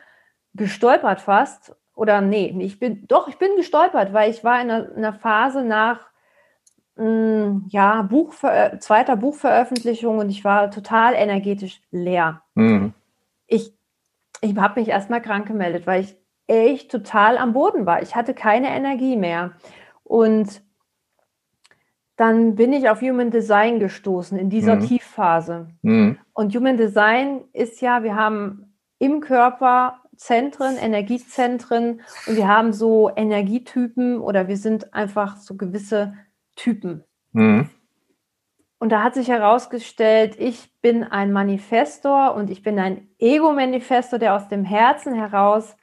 gestolpert 0.54 1.22
fast. 1.22 1.76
Oder 1.96 2.22
nee, 2.22 2.56
ich 2.60 2.80
bin 2.80 3.08
doch, 3.08 3.28
ich 3.28 3.38
bin 3.38 3.56
gestolpert, 3.56 4.14
weil 4.14 4.32
ich 4.32 4.44
war 4.44 4.62
in 4.62 4.72
einer, 4.72 4.92
in 4.92 4.98
einer 4.98 5.14
Phase 5.14 5.64
nach 5.64 6.08
mh, 6.96 7.06
mm, 7.06 7.66
ja, 7.70 8.02
Buchver 8.04 8.80
zweiter 8.80 9.16
Buchveröffentlichung 9.16 10.18
und 10.18 10.30
ich 10.30 10.44
war 10.44 10.72
total 10.72 11.14
energetisch 11.14 11.82
leer. 11.92 12.42
Mhm. 12.56 12.94
Ich, 13.48 13.74
ich 14.42 14.56
habe 14.56 14.80
mich 14.80 14.90
erstmal 14.90 15.22
krank 15.22 15.48
gemeldet, 15.48 15.86
weil 15.86 16.02
ich 16.02 16.16
echt 16.48 16.92
total 16.92 17.38
am 17.38 17.54
Boden 17.54 17.86
war. 17.86 18.02
Ich 18.02 18.16
hatte 18.16 18.34
keine 18.34 18.70
Energie 18.70 19.16
mehr. 19.16 19.52
Und 20.04 20.62
dann 22.22 22.54
bin 22.54 22.72
ich 22.72 22.88
auf 22.88 23.02
Human 23.02 23.32
Design 23.32 23.80
gestoßen 23.80 24.38
in 24.38 24.52
dieser 24.52 24.76
mhm. 24.76 24.82
Tiefphase. 24.82 25.70
Mhm. 25.82 26.20
Und 26.34 26.56
Human 26.56 26.78
Design 26.78 27.42
ist 27.52 27.82
ja, 27.82 28.04
wir 28.04 28.16
haben 28.16 28.76
im 29.00 29.22
Körper 29.22 30.02
Zentren, 30.16 30.78
Energiezentren 30.78 32.02
und 32.28 32.36
wir 32.36 32.48
haben 32.48 32.74
so 32.74 33.10
Energietypen 33.16 34.20
oder 34.20 34.48
wir 34.48 34.58
sind 34.58 34.94
einfach 34.94 35.38
so 35.38 35.56
gewisse 35.56 36.14
Typen. 36.56 37.04
Mhm. 37.32 37.72
Und 38.78 38.92
da 38.92 39.02
hat 39.02 39.16
sich 39.16 39.30
herausgestellt, 39.30 40.36
ich 40.38 40.80
bin 40.80 41.04
ein 41.04 41.32
Manifestor 41.32 42.36
und 42.36 42.52
ich 42.52 42.62
bin 42.62 42.78
ein 42.78 43.08
Ego-Manifestor, 43.18 44.20
der 44.20 44.36
aus 44.36 44.48
dem 44.48 44.64
Herzen 44.64 45.16
heraus 45.16 45.76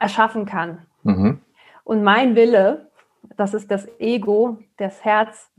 erschaffen 0.00 0.44
kann. 0.44 0.86
Mhm. 1.04 1.40
Und 1.84 2.02
mein 2.02 2.34
Wille 2.34 2.90
das 3.36 3.54
ist 3.54 3.70
das 3.70 3.86
Ego, 3.98 4.58
das 4.76 5.04
Herz, 5.04 5.50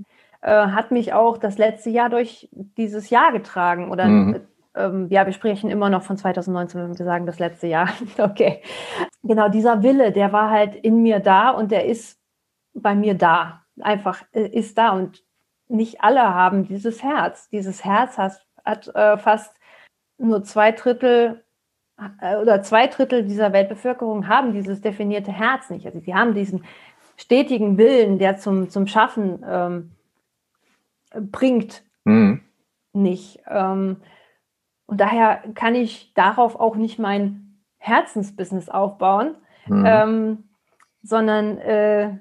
äh, 0.41 0.49
hat 0.49 0.91
mich 0.91 1.13
auch 1.13 1.37
das 1.37 1.57
letzte 1.57 1.89
Jahr 1.89 2.09
durch 2.09 2.49
dieses 2.51 3.09
Jahr 3.09 3.31
getragen. 3.31 3.91
Oder 3.91 4.05
mhm. 4.05 4.41
ähm, 4.75 5.07
ja, 5.09 5.25
wir 5.25 5.33
sprechen 5.33 5.69
immer 5.69 5.89
noch 5.89 6.03
von 6.03 6.17
2019, 6.17 6.81
wenn 6.81 6.97
wir 6.97 7.05
sagen 7.05 7.25
das 7.25 7.39
letzte 7.39 7.67
Jahr. 7.67 7.89
okay. 8.17 8.61
Genau, 9.23 9.49
dieser 9.49 9.83
Wille, 9.83 10.11
der 10.11 10.31
war 10.31 10.51
halt 10.51 10.75
in 10.75 11.01
mir 11.01 11.19
da 11.19 11.49
und 11.49 11.71
der 11.71 11.85
ist 11.85 12.19
bei 12.73 12.95
mir 12.95 13.15
da. 13.15 13.63
Einfach 13.81 14.23
äh, 14.33 14.47
ist 14.47 14.77
da 14.77 14.91
und 14.91 15.23
nicht 15.67 16.01
alle 16.01 16.21
haben 16.21 16.67
dieses 16.67 17.01
Herz. 17.01 17.49
Dieses 17.49 17.83
Herz 17.83 18.17
hat, 18.17 18.45
hat 18.63 18.87
äh, 18.93 19.17
fast 19.17 19.55
nur 20.17 20.43
zwei 20.43 20.71
Drittel 20.71 21.43
äh, 22.21 22.35
oder 22.35 22.61
zwei 22.61 22.87
Drittel 22.87 23.23
dieser 23.25 23.53
Weltbevölkerung 23.53 24.27
haben 24.27 24.53
dieses 24.53 24.81
definierte 24.81 25.31
Herz 25.31 25.69
nicht. 25.69 25.85
Also 25.85 25.99
sie 25.99 26.13
haben 26.13 26.33
diesen 26.33 26.63
stetigen 27.17 27.77
Willen, 27.77 28.19
der 28.19 28.37
zum, 28.37 28.69
zum 28.69 28.87
Schaffen 28.87 29.43
ähm, 29.47 29.91
bringt, 31.31 31.83
mhm. 32.03 32.41
nicht. 32.93 33.41
Ähm, 33.47 33.97
und 34.87 35.01
daher 35.01 35.43
kann 35.55 35.75
ich 35.75 36.13
darauf 36.13 36.59
auch 36.59 36.75
nicht 36.75 36.99
mein 36.99 37.59
Herzensbusiness 37.77 38.69
aufbauen, 38.69 39.35
mhm. 39.67 39.85
ähm, 39.85 40.43
sondern 41.01 41.57
äh, 41.59 42.17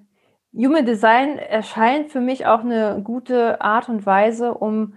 Human 0.54 0.86
Design 0.86 1.38
erscheint 1.38 2.12
für 2.12 2.20
mich 2.20 2.46
auch 2.46 2.60
eine 2.60 3.00
gute 3.02 3.60
Art 3.60 3.88
und 3.88 4.06
Weise, 4.06 4.54
um 4.54 4.94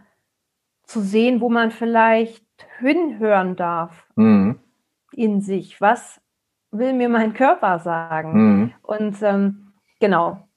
zu 0.83 1.01
sehen, 1.01 1.41
wo 1.41 1.49
man 1.49 1.71
vielleicht 1.71 2.45
hinhören 2.79 3.55
darf. 3.55 4.07
Mhm. 4.15 4.59
in 5.11 5.41
sich? 5.41 5.81
Was 5.81 6.21
will 6.71 6.93
mir 6.93 7.09
mein 7.09 7.33
Körper 7.33 7.79
sagen? 7.79 8.33
Mhm. 8.33 8.73
Und 8.83 9.21
ähm, 9.21 9.66
genau, 9.99 10.47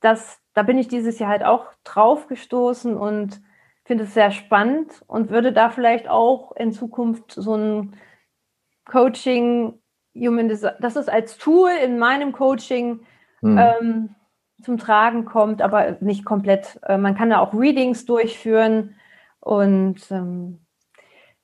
das, 0.00 0.40
da 0.54 0.62
bin 0.62 0.78
ich 0.78 0.88
dieses 0.88 1.18
Jahr 1.18 1.30
halt 1.30 1.44
auch 1.44 1.66
drauf 1.84 2.28
gestoßen 2.28 2.96
und 2.96 3.40
finde 3.84 4.04
es 4.04 4.14
sehr 4.14 4.30
spannend 4.30 5.02
und 5.06 5.30
würde 5.30 5.52
da 5.52 5.70
vielleicht 5.70 6.08
auch 6.08 6.52
in 6.56 6.72
Zukunft 6.72 7.32
so 7.32 7.54
ein 7.56 7.96
Coaching, 8.84 9.80
Human 10.14 10.48
Design, 10.48 10.74
dass 10.80 10.96
es 10.96 11.08
als 11.08 11.38
Tool 11.38 11.70
in 11.82 11.98
meinem 11.98 12.32
Coaching 12.32 13.00
mhm. 13.40 13.58
ähm, 13.58 14.14
zum 14.62 14.78
Tragen 14.78 15.24
kommt, 15.24 15.62
aber 15.62 15.96
nicht 16.00 16.24
komplett. 16.24 16.78
Äh, 16.82 16.98
man 16.98 17.14
kann 17.14 17.30
da 17.30 17.38
auch 17.38 17.54
Readings 17.54 18.04
durchführen 18.04 18.96
und 19.40 20.10
ähm, 20.10 20.60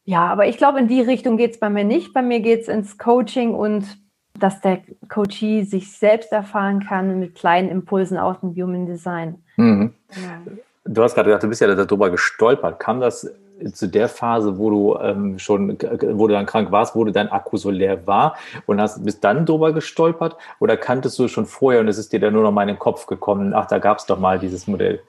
ja, 0.04 0.26
aber 0.26 0.46
ich 0.46 0.58
glaube, 0.58 0.80
in 0.80 0.88
die 0.88 1.00
Richtung 1.00 1.36
geht 1.36 1.52
es 1.52 1.60
bei 1.60 1.70
mir 1.70 1.84
nicht. 1.84 2.12
Bei 2.12 2.20
mir 2.20 2.40
geht 2.40 2.62
es 2.62 2.68
ins 2.68 2.98
Coaching 2.98 3.54
und 3.54 4.03
dass 4.38 4.60
der 4.60 4.82
Coachee 5.08 5.62
sich 5.62 5.96
selbst 5.96 6.32
erfahren 6.32 6.84
kann 6.84 7.20
mit 7.20 7.34
kleinen 7.34 7.68
Impulsen 7.68 8.18
aus 8.18 8.40
dem 8.40 8.54
Human 8.54 8.86
Design. 8.86 9.42
Mhm. 9.56 9.94
Ja. 10.10 10.52
Du 10.84 11.02
hast 11.02 11.14
gerade 11.14 11.28
gesagt, 11.28 11.44
du 11.44 11.48
bist 11.48 11.60
ja 11.60 11.74
darüber 11.74 12.10
gestolpert. 12.10 12.78
Kam 12.78 13.00
das 13.00 13.32
zu 13.72 13.88
der 13.88 14.08
Phase, 14.08 14.58
wo 14.58 14.70
du 14.70 14.98
ähm, 14.98 15.38
schon, 15.38 15.78
wo 15.78 16.26
du 16.26 16.34
dann 16.34 16.46
krank 16.46 16.72
warst, 16.72 16.96
wo 16.96 17.04
dein 17.04 17.30
Akku 17.30 17.56
so 17.56 17.70
leer 17.70 18.06
war 18.06 18.36
und 18.66 18.80
hast 18.80 19.04
bist 19.04 19.22
dann 19.22 19.46
drüber 19.46 19.72
gestolpert 19.72 20.36
oder 20.58 20.76
kanntest 20.76 21.18
du 21.18 21.28
schon 21.28 21.46
vorher 21.46 21.80
und 21.80 21.88
es 21.88 21.98
ist 21.98 22.12
dir 22.12 22.20
dann 22.20 22.32
nur 22.32 22.42
noch 22.42 22.52
mal 22.52 22.62
in 22.62 22.68
den 22.68 22.78
Kopf 22.78 23.06
gekommen, 23.06 23.54
ach, 23.54 23.66
da 23.66 23.78
gab 23.78 23.98
es 23.98 24.06
doch 24.06 24.18
mal 24.18 24.38
dieses 24.38 24.66
Modell? 24.66 25.00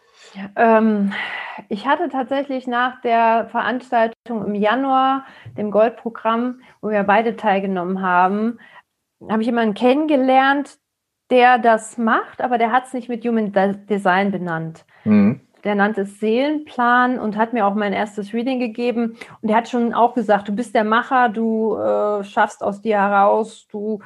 Ähm, 0.56 1.14
ich 1.70 1.88
hatte 1.88 2.10
tatsächlich 2.10 2.68
nach 2.68 3.02
der 3.02 3.48
Veranstaltung 3.52 4.46
im 4.46 4.56
Januar, 4.56 5.26
dem 5.58 5.72
Goldprogramm, 5.72 6.60
wo 6.82 6.90
wir 6.90 7.04
beide 7.04 7.38
teilgenommen 7.38 8.02
haben, 8.02 8.60
habe 9.30 9.42
ich 9.42 9.48
jemanden 9.48 9.74
kennengelernt, 9.74 10.78
der 11.30 11.58
das 11.58 11.98
macht, 11.98 12.42
aber 12.42 12.58
der 12.58 12.72
hat 12.72 12.86
es 12.86 12.94
nicht 12.94 13.10
mit 13.10 13.26
Human 13.26 13.52
Design 13.90 14.32
benannt. 14.32 14.86
Mhm. 15.04 15.42
Der 15.64 15.74
nannte 15.74 16.02
es 16.02 16.20
Seelenplan 16.20 17.18
und 17.18 17.38
hat 17.38 17.54
mir 17.54 17.66
auch 17.66 17.74
mein 17.74 17.94
erstes 17.94 18.34
Reading 18.34 18.60
gegeben. 18.60 19.18
Und 19.42 19.50
er 19.50 19.58
hat 19.58 19.68
schon 19.68 19.94
auch 19.96 20.14
gesagt, 20.14 20.48
du 20.48 20.52
bist 20.56 20.76
der 20.76 20.84
Macher, 20.84 21.30
du 21.30 21.76
äh, 21.76 22.24
schaffst 22.24 22.64
aus 22.64 22.82
dir 22.82 23.02
heraus, 23.02 23.68
du 23.72 24.02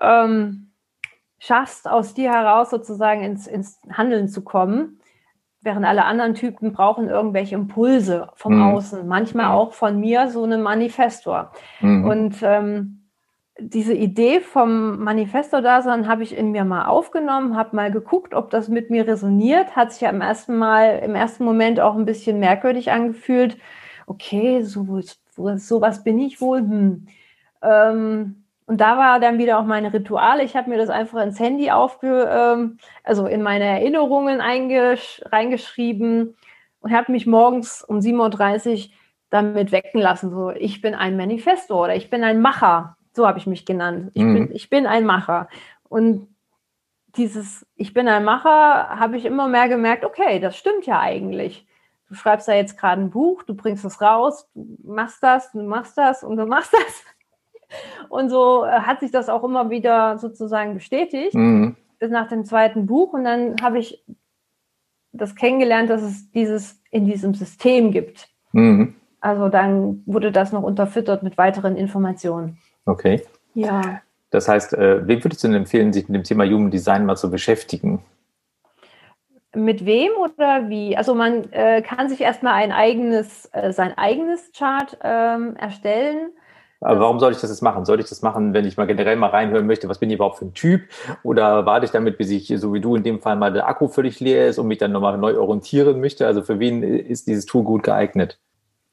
ähm, 0.00 0.70
schaffst 1.40 1.88
aus 1.88 2.14
dir 2.14 2.30
heraus 2.32 2.70
sozusagen 2.70 3.24
ins, 3.24 3.48
ins 3.48 3.80
Handeln 3.90 4.28
zu 4.28 4.42
kommen 4.42 5.00
während 5.60 5.84
alle 5.84 6.04
anderen 6.04 6.34
Typen 6.34 6.72
brauchen 6.72 7.08
irgendwelche 7.08 7.54
Impulse 7.54 8.28
vom 8.34 8.56
mhm. 8.56 8.62
Außen, 8.62 9.06
manchmal 9.06 9.52
auch 9.52 9.72
von 9.72 9.98
mir 9.98 10.30
so 10.30 10.44
einen 10.44 10.62
Manifestor. 10.62 11.52
Mhm. 11.80 12.04
Und 12.04 12.36
ähm, 12.42 12.97
diese 13.60 13.94
Idee 13.94 14.40
vom 14.40 15.02
Manifestor-Dasein 15.02 16.06
habe 16.06 16.22
ich 16.22 16.36
in 16.36 16.52
mir 16.52 16.64
mal 16.64 16.86
aufgenommen, 16.86 17.56
habe 17.56 17.74
mal 17.74 17.90
geguckt, 17.90 18.34
ob 18.34 18.50
das 18.50 18.68
mit 18.68 18.90
mir 18.90 19.06
resoniert. 19.06 19.74
Hat 19.74 19.92
sich 19.92 20.02
ja 20.02 20.10
im 20.10 20.20
ersten 20.20 20.56
Mal, 20.56 21.00
im 21.00 21.14
ersten 21.14 21.44
Moment 21.44 21.80
auch 21.80 21.96
ein 21.96 22.04
bisschen 22.04 22.38
merkwürdig 22.38 22.92
angefühlt. 22.92 23.58
Okay, 24.06 24.62
so, 24.62 25.00
so 25.56 25.80
was 25.80 26.04
bin 26.04 26.18
ich 26.20 26.40
wohl. 26.40 26.60
Hm. 26.60 27.06
Ähm, 27.62 28.44
und 28.66 28.80
da 28.80 28.98
war 28.98 29.18
dann 29.18 29.38
wieder 29.38 29.58
auch 29.58 29.64
meine 29.64 29.92
Rituale. 29.92 30.44
Ich 30.44 30.54
habe 30.54 30.68
mir 30.70 30.76
das 30.76 30.90
einfach 30.90 31.22
ins 31.22 31.40
Handy 31.40 31.70
aufge, 31.70 32.28
ähm, 32.30 32.78
also 33.02 33.26
in 33.26 33.42
meine 33.42 33.64
Erinnerungen 33.64 34.40
reingeschrieben 34.42 36.36
und 36.80 36.92
habe 36.92 37.10
mich 37.10 37.26
morgens 37.26 37.82
um 37.82 37.98
7.30 37.98 38.88
Uhr 38.88 38.90
damit 39.30 39.72
wecken 39.72 40.00
lassen. 40.00 40.30
So, 40.30 40.50
ich 40.50 40.82
bin 40.82 40.94
ein 40.94 41.16
Manifesto 41.16 41.82
oder 41.82 41.96
ich 41.96 42.10
bin 42.10 42.22
ein 42.22 42.40
Macher. 42.42 42.97
So 43.14 43.26
habe 43.26 43.38
ich 43.38 43.46
mich 43.46 43.66
genannt. 43.66 44.10
Ich, 44.14 44.22
mhm. 44.22 44.34
bin, 44.34 44.54
ich 44.54 44.70
bin 44.70 44.86
ein 44.86 45.04
Macher. 45.04 45.48
Und 45.88 46.28
dieses 47.16 47.66
Ich 47.74 47.94
bin 47.94 48.08
ein 48.08 48.24
Macher 48.24 48.88
habe 48.98 49.16
ich 49.16 49.24
immer 49.24 49.48
mehr 49.48 49.68
gemerkt, 49.68 50.04
okay, 50.04 50.38
das 50.40 50.56
stimmt 50.56 50.86
ja 50.86 51.00
eigentlich. 51.00 51.66
Du 52.08 52.14
schreibst 52.14 52.48
da 52.48 52.54
jetzt 52.54 52.78
gerade 52.78 53.02
ein 53.02 53.10
Buch, 53.10 53.42
du 53.42 53.54
bringst 53.54 53.84
es 53.84 54.00
raus, 54.00 54.48
du 54.54 54.92
machst 54.92 55.22
das, 55.22 55.52
du 55.52 55.62
machst 55.62 55.98
das 55.98 56.22
und 56.22 56.36
du 56.36 56.46
machst 56.46 56.72
das. 56.72 57.04
Und 58.08 58.30
so 58.30 58.64
äh, 58.64 58.70
hat 58.70 59.00
sich 59.00 59.10
das 59.10 59.28
auch 59.28 59.44
immer 59.44 59.68
wieder 59.68 60.16
sozusagen 60.16 60.72
bestätigt, 60.72 61.34
mhm. 61.34 61.76
bis 61.98 62.10
nach 62.10 62.26
dem 62.26 62.46
zweiten 62.46 62.86
Buch. 62.86 63.12
Und 63.12 63.24
dann 63.24 63.56
habe 63.60 63.78
ich 63.78 64.02
das 65.12 65.36
kennengelernt, 65.36 65.90
dass 65.90 66.00
es 66.00 66.30
dieses 66.30 66.80
in 66.90 67.04
diesem 67.04 67.34
System 67.34 67.90
gibt. 67.90 68.30
Mhm. 68.52 68.94
Also 69.20 69.50
dann 69.50 70.02
wurde 70.06 70.32
das 70.32 70.50
noch 70.52 70.62
unterfüttert 70.62 71.22
mit 71.22 71.36
weiteren 71.36 71.76
Informationen. 71.76 72.56
Okay. 72.88 73.22
Ja. 73.54 74.00
Das 74.30 74.48
heißt, 74.48 74.74
äh, 74.74 75.06
wem 75.06 75.24
würdest 75.24 75.42
du 75.42 75.48
denn 75.48 75.56
empfehlen, 75.56 75.92
sich 75.92 76.08
mit 76.08 76.16
dem 76.16 76.24
Thema 76.24 76.44
Human 76.44 76.70
Design 76.70 77.06
mal 77.06 77.16
zu 77.16 77.30
beschäftigen? 77.30 78.04
Mit 79.54 79.86
wem 79.86 80.12
oder 80.18 80.68
wie? 80.68 80.96
Also 80.96 81.14
man 81.14 81.50
äh, 81.52 81.82
kann 81.82 82.08
sich 82.08 82.20
erstmal 82.20 82.54
ein 82.54 82.72
eigenes, 82.72 83.46
äh, 83.52 83.72
sein 83.72 83.96
eigenes 83.96 84.52
Chart 84.52 84.96
ähm, 85.02 85.56
erstellen 85.56 86.30
aber 86.80 87.00
warum 87.00 87.18
soll 87.18 87.32
ich 87.32 87.40
das 87.40 87.50
jetzt 87.50 87.62
machen? 87.62 87.84
Soll 87.84 87.98
ich 87.98 88.08
das 88.08 88.22
machen, 88.22 88.54
wenn 88.54 88.64
ich 88.64 88.76
mal 88.76 88.86
generell 88.86 89.16
mal 89.16 89.30
reinhören 89.30 89.66
möchte, 89.66 89.88
was 89.88 89.98
bin 89.98 90.10
ich 90.10 90.16
überhaupt 90.16 90.38
für 90.38 90.44
ein 90.44 90.54
Typ? 90.54 90.82
Oder 91.24 91.66
warte 91.66 91.86
ich 91.86 91.90
damit, 91.90 92.18
bis 92.18 92.30
ich, 92.30 92.52
so 92.56 92.72
wie 92.72 92.80
du 92.80 92.94
in 92.94 93.02
dem 93.02 93.20
Fall, 93.20 93.36
mal 93.36 93.52
der 93.52 93.66
Akku 93.66 93.88
völlig 93.88 94.20
leer 94.20 94.48
ist 94.48 94.58
und 94.58 94.68
mich 94.68 94.78
dann 94.78 94.92
nochmal 94.92 95.18
neu 95.18 95.38
orientieren 95.38 96.00
möchte? 96.00 96.26
Also 96.26 96.42
für 96.42 96.60
wen 96.60 96.82
ist 96.82 97.26
dieses 97.26 97.46
Tool 97.46 97.64
gut 97.64 97.82
geeignet? 97.82 98.38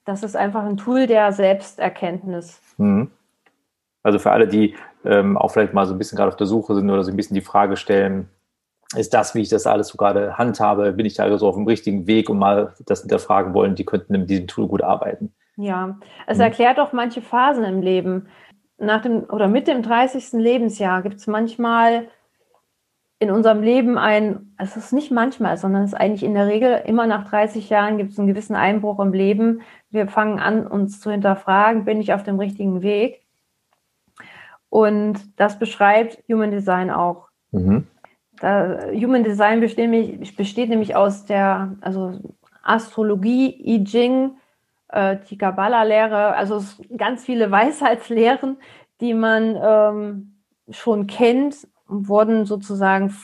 Das 0.04 0.24
ist 0.24 0.36
einfach 0.36 0.64
ein 0.64 0.78
Tool 0.78 1.06
der 1.06 1.32
Selbsterkenntnis. 1.32 2.60
Mhm. 2.78 3.12
Also 4.06 4.20
für 4.20 4.32
alle, 4.32 4.48
die 4.48 4.76
ähm, 5.04 5.36
auch 5.36 5.50
vielleicht 5.50 5.74
mal 5.74 5.88
so 5.88 5.96
ein 5.96 5.98
bisschen 5.98 6.16
gerade 6.16 6.28
auf 6.28 6.36
der 6.36 6.46
Suche 6.46 6.76
sind 6.76 6.88
oder 6.92 7.04
so 7.04 7.10
ein 7.10 7.18
bisschen 7.18 7.34
die 7.34 7.42
Frage 7.42 7.76
stellen, 7.76 8.30
ist 8.96 9.16
das, 9.16 9.34
wie 9.34 9.42
ich 9.42 9.50
das 9.50 9.66
alles 9.66 9.88
so 9.88 9.98
gerade 9.98 10.38
handhabe, 10.38 10.92
bin 10.92 11.08
ich 11.08 11.16
da 11.16 11.36
so 11.40 11.48
auf 11.48 11.56
dem 11.56 11.66
richtigen 11.66 12.06
Weg 12.06 12.30
und 12.30 12.38
mal 12.38 12.76
das 12.86 13.02
hinterfragen 13.02 13.56
wollen, 13.56 13.74
die 13.74 13.84
könnten 13.84 14.14
mit 14.14 14.30
diesem 14.30 14.46
Tool 14.46 14.68
gut 14.68 14.84
arbeiten. 14.84 15.34
Ja, 15.58 15.98
es 16.28 16.38
mhm. 16.38 16.44
erklärt 16.44 16.80
auch 16.80 16.94
manche 16.94 17.24
Phasen 17.24 17.64
im 17.64 17.82
Leben. 17.82 18.28
Nach 18.78 19.02
dem 19.02 19.24
oder 19.24 19.48
mit 19.48 19.68
dem 19.68 19.82
30. 19.82 20.34
Lebensjahr 20.34 21.02
gibt 21.02 21.16
es 21.16 21.26
manchmal 21.26 22.08
in 23.18 23.32
unserem 23.32 23.64
Leben 23.64 23.98
ein, 23.98 24.54
es 24.60 24.78
ist 24.78 24.94
nicht 24.94 25.12
manchmal, 25.12 25.58
sondern 25.58 25.82
es 25.82 25.94
ist 25.94 26.00
eigentlich 26.00 26.22
in 26.22 26.36
der 26.36 26.46
Regel 26.46 26.84
immer 26.86 27.08
nach 27.08 27.28
30 27.28 27.72
Jahren 27.72 27.98
gibt 27.98 28.12
es 28.12 28.20
einen 28.20 28.28
gewissen 28.28 28.56
Einbruch 28.56 29.00
im 29.00 29.14
Leben. 29.14 29.62
Wir 29.90 30.08
fangen 30.08 30.38
an, 30.38 30.68
uns 30.68 31.00
zu 31.00 31.10
hinterfragen, 31.10 31.86
bin 31.86 32.00
ich 32.00 32.14
auf 32.14 32.22
dem 32.22 32.38
richtigen 32.38 32.84
Weg? 32.84 33.25
Und 34.76 35.40
das 35.40 35.58
beschreibt 35.58 36.22
Human 36.30 36.52
Design 36.52 36.92
auch. 36.92 37.30
Mhm. 37.52 37.88
Da, 38.42 38.90
Human 38.92 39.24
Design 39.24 39.62
besteht 39.62 39.90
nämlich, 39.90 40.36
besteht 40.36 40.68
nämlich 40.68 40.98
aus 40.98 41.24
der 41.24 41.78
also 41.80 42.20
Astrologie, 42.62 43.56
I 43.66 43.86
Ching, 43.86 44.32
äh, 44.90 45.16
die 45.30 45.38
Kabbalah-Lehre, 45.38 46.36
also 46.36 46.62
ganz 46.98 47.24
viele 47.24 47.50
Weisheitslehren, 47.52 48.58
die 49.00 49.14
man 49.14 49.58
ähm, 49.64 50.36
schon 50.70 51.08
kennt, 51.08 51.70
wurden 51.88 52.44
sozusagen 52.44 53.16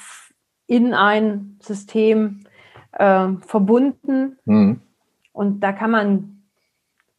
in 0.68 0.94
ein 0.94 1.58
System 1.60 2.46
äh, 2.94 3.28
verbunden. 3.46 4.40
Mhm. 4.46 4.80
Und 5.34 5.60
da 5.60 5.74
kann 5.74 5.92
man 5.92 6.44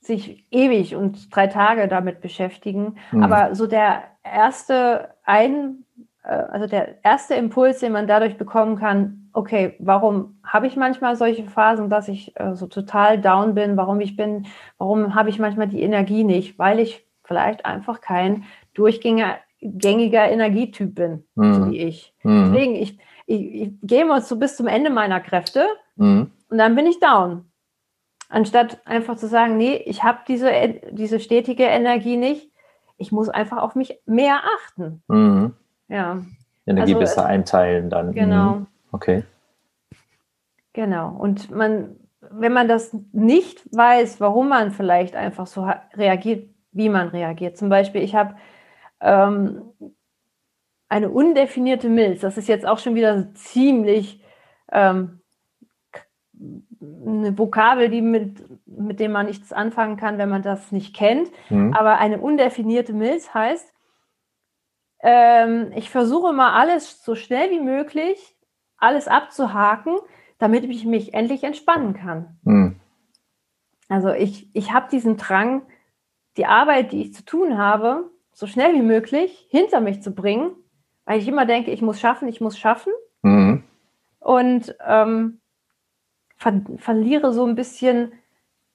sich 0.00 0.46
ewig 0.50 0.96
und 0.96 1.36
drei 1.36 1.48
Tage 1.48 1.86
damit 1.86 2.22
beschäftigen. 2.22 2.96
Mhm. 3.10 3.24
Aber 3.24 3.54
so 3.54 3.66
der 3.66 4.04
erste 4.24 5.14
ein, 5.24 5.84
äh, 6.22 6.28
also 6.28 6.66
der 6.66 7.04
erste 7.04 7.34
Impuls, 7.34 7.80
den 7.80 7.92
man 7.92 8.06
dadurch 8.06 8.36
bekommen 8.36 8.76
kann, 8.76 9.30
okay, 9.32 9.76
warum 9.78 10.38
habe 10.44 10.66
ich 10.66 10.76
manchmal 10.76 11.16
solche 11.16 11.44
Phasen, 11.44 11.88
dass 11.88 12.08
ich 12.08 12.38
äh, 12.38 12.54
so 12.54 12.66
total 12.66 13.20
down 13.20 13.54
bin, 13.54 13.76
warum 13.76 14.00
ich 14.00 14.16
bin, 14.16 14.46
warum 14.78 15.14
habe 15.14 15.30
ich 15.30 15.38
manchmal 15.38 15.68
die 15.68 15.82
Energie 15.82 16.24
nicht, 16.24 16.58
weil 16.58 16.78
ich 16.78 17.06
vielleicht 17.24 17.64
einfach 17.64 18.00
kein 18.00 18.44
durchgängiger 18.74 19.38
Energietyp 19.60 20.94
bin, 20.94 21.24
mhm. 21.34 21.54
so 21.54 21.70
wie 21.70 21.78
ich. 21.78 22.14
Mhm. 22.22 22.52
Deswegen, 22.52 22.74
ich, 22.76 22.98
ich, 23.26 23.54
ich 23.54 23.70
gehe 23.82 24.04
mal 24.04 24.20
so 24.20 24.36
bis 24.36 24.56
zum 24.56 24.66
Ende 24.66 24.90
meiner 24.90 25.20
Kräfte 25.20 25.66
mhm. 25.96 26.30
und 26.50 26.58
dann 26.58 26.74
bin 26.74 26.86
ich 26.86 27.00
down. 27.00 27.46
Anstatt 28.28 28.80
einfach 28.86 29.16
zu 29.16 29.28
sagen, 29.28 29.58
nee, 29.58 29.76
ich 29.84 30.04
habe 30.04 30.20
diese, 30.26 30.50
diese 30.90 31.20
stetige 31.20 31.64
Energie 31.64 32.16
nicht, 32.16 32.50
ich 33.02 33.12
muss 33.12 33.28
einfach 33.28 33.58
auf 33.58 33.74
mich 33.74 34.00
mehr 34.06 34.40
achten. 34.56 35.02
Mhm. 35.08 35.54
Ja. 35.88 36.22
Energie 36.64 36.94
also, 36.94 37.00
besser 37.00 37.26
einteilen 37.26 37.90
dann. 37.90 38.12
Genau. 38.12 38.54
Mhm. 38.54 38.66
Okay. 38.92 39.24
Genau. 40.72 41.10
Und 41.10 41.50
man, 41.50 41.96
wenn 42.20 42.52
man 42.52 42.68
das 42.68 42.96
nicht 43.12 43.60
weiß, 43.76 44.20
warum 44.20 44.48
man 44.48 44.70
vielleicht 44.70 45.16
einfach 45.16 45.46
so 45.46 45.68
reagiert, 45.94 46.48
wie 46.70 46.88
man 46.88 47.08
reagiert. 47.08 47.58
Zum 47.58 47.68
Beispiel, 47.68 48.02
ich 48.02 48.14
habe 48.14 48.36
ähm, 49.00 49.62
eine 50.88 51.10
undefinierte 51.10 51.88
Milz. 51.88 52.20
Das 52.20 52.38
ist 52.38 52.48
jetzt 52.48 52.66
auch 52.66 52.78
schon 52.78 52.94
wieder 52.94 53.34
ziemlich 53.34 54.22
ähm, 54.70 55.20
eine 57.06 57.38
Vokabel, 57.38 57.88
die 57.88 58.02
mit, 58.02 58.44
mit 58.66 59.00
dem 59.00 59.12
man 59.12 59.26
nichts 59.26 59.52
anfangen 59.52 59.96
kann, 59.96 60.18
wenn 60.18 60.28
man 60.28 60.42
das 60.42 60.72
nicht 60.72 60.94
kennt. 60.94 61.30
Mhm. 61.50 61.74
Aber 61.74 61.98
eine 61.98 62.20
undefinierte 62.20 62.92
Milz 62.92 63.32
heißt, 63.32 63.72
ähm, 65.00 65.72
ich 65.74 65.90
versuche 65.90 66.32
mal 66.32 66.54
alles 66.54 67.02
so 67.04 67.14
schnell 67.14 67.50
wie 67.50 67.60
möglich, 67.60 68.36
alles 68.76 69.08
abzuhaken, 69.08 69.96
damit 70.38 70.64
ich 70.64 70.84
mich 70.84 71.14
endlich 71.14 71.44
entspannen 71.44 71.94
kann. 71.94 72.38
Mhm. 72.42 72.80
Also 73.88 74.10
ich, 74.10 74.48
ich 74.54 74.72
habe 74.72 74.88
diesen 74.90 75.16
Drang, 75.16 75.62
die 76.36 76.46
Arbeit, 76.46 76.92
die 76.92 77.02
ich 77.02 77.14
zu 77.14 77.24
tun 77.24 77.58
habe, 77.58 78.10
so 78.32 78.46
schnell 78.46 78.74
wie 78.74 78.82
möglich 78.82 79.46
hinter 79.50 79.80
mich 79.80 80.02
zu 80.02 80.14
bringen, 80.14 80.52
weil 81.04 81.18
ich 81.18 81.28
immer 81.28 81.46
denke, 81.46 81.70
ich 81.70 81.82
muss 81.82 82.00
schaffen, 82.00 82.26
ich 82.28 82.40
muss 82.40 82.58
schaffen. 82.58 82.92
Mhm. 83.22 83.64
Und 84.18 84.74
ähm, 84.86 85.41
ver 86.42 86.60
verliere 86.76 87.32
so 87.32 87.46
ein 87.46 87.54
bisschen 87.54 88.12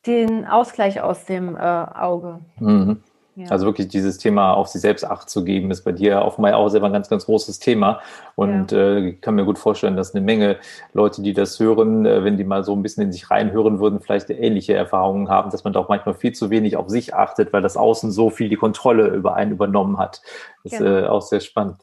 den 0.06 0.45
Ausgleich 0.45 1.01
aus 1.01 1.25
dem 1.25 1.56
äh, 1.56 1.60
Auge. 1.60 2.39
Mhm. 2.60 3.03
Ja. 3.38 3.52
Also 3.52 3.67
wirklich 3.67 3.88
dieses 3.88 4.17
Thema 4.17 4.54
auf 4.54 4.67
sich 4.67 4.82
selbst 4.82 5.06
Acht 5.06 5.30
zu 5.30 5.43
geben, 5.43 5.69
ist 5.69 5.84
bei 5.84 5.91
dir 5.91 6.23
offenbar 6.23 6.58
auch 6.58 6.69
selber 6.69 6.88
ein 6.88 6.93
ganz, 6.93 7.08
ganz 7.08 7.28
großes 7.28 7.60
Thema. 7.60 8.02
Und 8.34 8.71
ja. 8.71 8.95
äh, 8.95 9.12
kann 9.13 9.36
mir 9.36 9.45
gut 9.45 9.60
vorstellen, 9.60 9.95
dass 9.95 10.15
eine 10.15 10.26
Menge 10.26 10.58
Leute, 10.93 11.21
die 11.21 11.34
das 11.34 11.60
hören, 11.60 12.08
äh, 12.08 12.23
wenn 12.23 12.38
die 12.38 12.43
mal 12.43 12.63
so 12.63 12.76
ein 12.76 12.82
bisschen 12.82 13.04
in 13.04 13.12
sich 13.12 13.30
reinhören 13.30 13.80
würden, 13.80 14.02
vielleicht 14.02 14.32
ähnliche 14.32 14.73
Erfahrungen 14.73 15.30
haben, 15.30 15.52
dass 15.52 15.63
man 15.63 15.71
doch 15.71 15.88
manchmal 15.88 16.15
viel 16.15 16.32
zu 16.34 16.50
wenig 16.50 16.78
auf 16.78 16.89
sich 16.89 17.13
achtet, 17.13 17.54
weil 17.54 17.62
das 17.62 17.78
Außen 17.78 18.12
so 18.12 18.32
viel 18.32 18.50
die 18.50 18.56
Kontrolle 18.56 19.10
über 19.10 19.36
einen 19.36 19.52
übernommen 19.52 20.00
hat. 20.00 20.23
Das 20.63 20.73
ist 20.73 20.80
genau. 20.80 20.97
äh, 20.97 21.06
auch 21.06 21.21
sehr 21.21 21.39
spannend. 21.39 21.78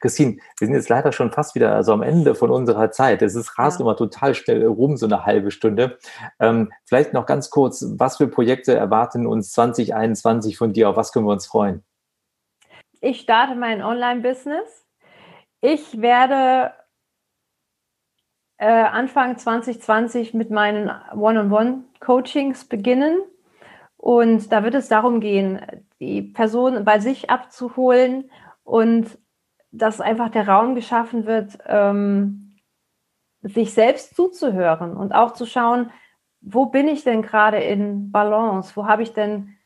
Christine, 0.00 0.36
wir 0.58 0.66
sind 0.66 0.74
jetzt 0.74 0.90
leider 0.90 1.12
schon 1.12 1.32
fast 1.32 1.54
wieder 1.54 1.74
also 1.74 1.94
am 1.94 2.02
Ende 2.02 2.34
von 2.34 2.50
unserer 2.50 2.90
Zeit. 2.90 3.22
Es 3.22 3.34
ist 3.34 3.58
rast 3.58 3.80
ja. 3.80 3.84
immer 3.84 3.96
total 3.96 4.34
schnell 4.34 4.66
rum, 4.66 4.98
so 4.98 5.06
eine 5.06 5.24
halbe 5.24 5.50
Stunde. 5.50 5.98
Ähm, 6.38 6.70
vielleicht 6.84 7.14
noch 7.14 7.24
ganz 7.24 7.48
kurz, 7.48 7.84
was 7.96 8.18
für 8.18 8.28
Projekte 8.28 8.74
erwarten 8.74 9.26
uns 9.26 9.52
2021 9.52 10.58
von 10.58 10.74
dir? 10.74 10.89
Auf 10.90 10.96
was 10.96 11.12
können 11.12 11.26
wir 11.26 11.32
uns 11.32 11.46
freuen? 11.46 11.84
Ich 13.00 13.20
starte 13.20 13.54
mein 13.54 13.80
Online-Business. 13.80 14.86
Ich 15.60 16.00
werde 16.00 16.74
äh, 18.58 18.66
Anfang 18.66 19.38
2020 19.38 20.34
mit 20.34 20.50
meinen 20.50 20.90
One-on-One-Coachings 21.14 22.64
beginnen. 22.64 23.20
Und 23.96 24.50
da 24.50 24.64
wird 24.64 24.74
es 24.74 24.88
darum 24.88 25.20
gehen, 25.20 25.60
die 26.00 26.22
Person 26.22 26.84
bei 26.84 26.98
sich 26.98 27.30
abzuholen 27.30 28.30
und 28.64 29.16
dass 29.70 30.00
einfach 30.00 30.30
der 30.30 30.48
Raum 30.48 30.74
geschaffen 30.74 31.24
wird, 31.26 31.56
ähm, 31.66 32.56
sich 33.42 33.72
selbst 33.72 34.16
zuzuhören 34.16 34.96
und 34.96 35.12
auch 35.12 35.34
zu 35.34 35.46
schauen, 35.46 35.90
wo 36.40 36.66
bin 36.66 36.88
ich 36.88 37.04
denn 37.04 37.22
gerade 37.22 37.58
in 37.58 38.10
Balance? 38.10 38.74
Wo 38.74 38.86
habe 38.86 39.02
ich 39.02 39.12
denn 39.12 39.56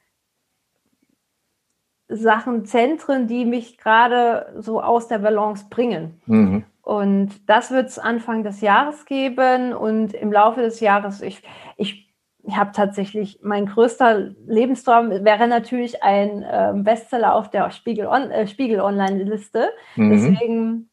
Sachen, 2.09 2.67
Zentren, 2.67 3.27
die 3.27 3.45
mich 3.45 3.79
gerade 3.79 4.55
so 4.59 4.83
aus 4.83 5.09
der 5.09 5.19
Balance 5.19 5.67
bringen? 5.71 6.21
Mhm. 6.27 6.64
Und 6.83 7.49
das 7.49 7.71
wird 7.71 7.88
es 7.88 7.99
Anfang 7.99 8.45
des 8.45 8.61
Jahres 8.61 9.07
geben 9.07 9.73
und 9.73 10.12
im 10.12 10.33
Laufe 10.33 10.61
des 10.61 10.81
Jahres, 10.81 11.23
ich, 11.23 11.43
ich 11.77 12.05
ich 12.47 12.57
habe 12.57 12.73
tatsächlich, 12.73 13.38
mein 13.43 13.67
größter 13.67 14.35
Lebenstraum 14.47 15.11
wäre 15.11 15.49
natürlich 15.49 16.03
ein 16.03 16.43
äh, 16.43 16.73
Bestseller 16.77 17.35
auf 17.35 17.49
der 17.49 17.71
Spiegel, 17.71 18.07
On, 18.07 18.31
äh, 18.31 18.47
Spiegel 18.47 18.81
Online-Liste. 18.81 19.71
Mhm. 19.97 20.11
Deswegen, 20.11 20.90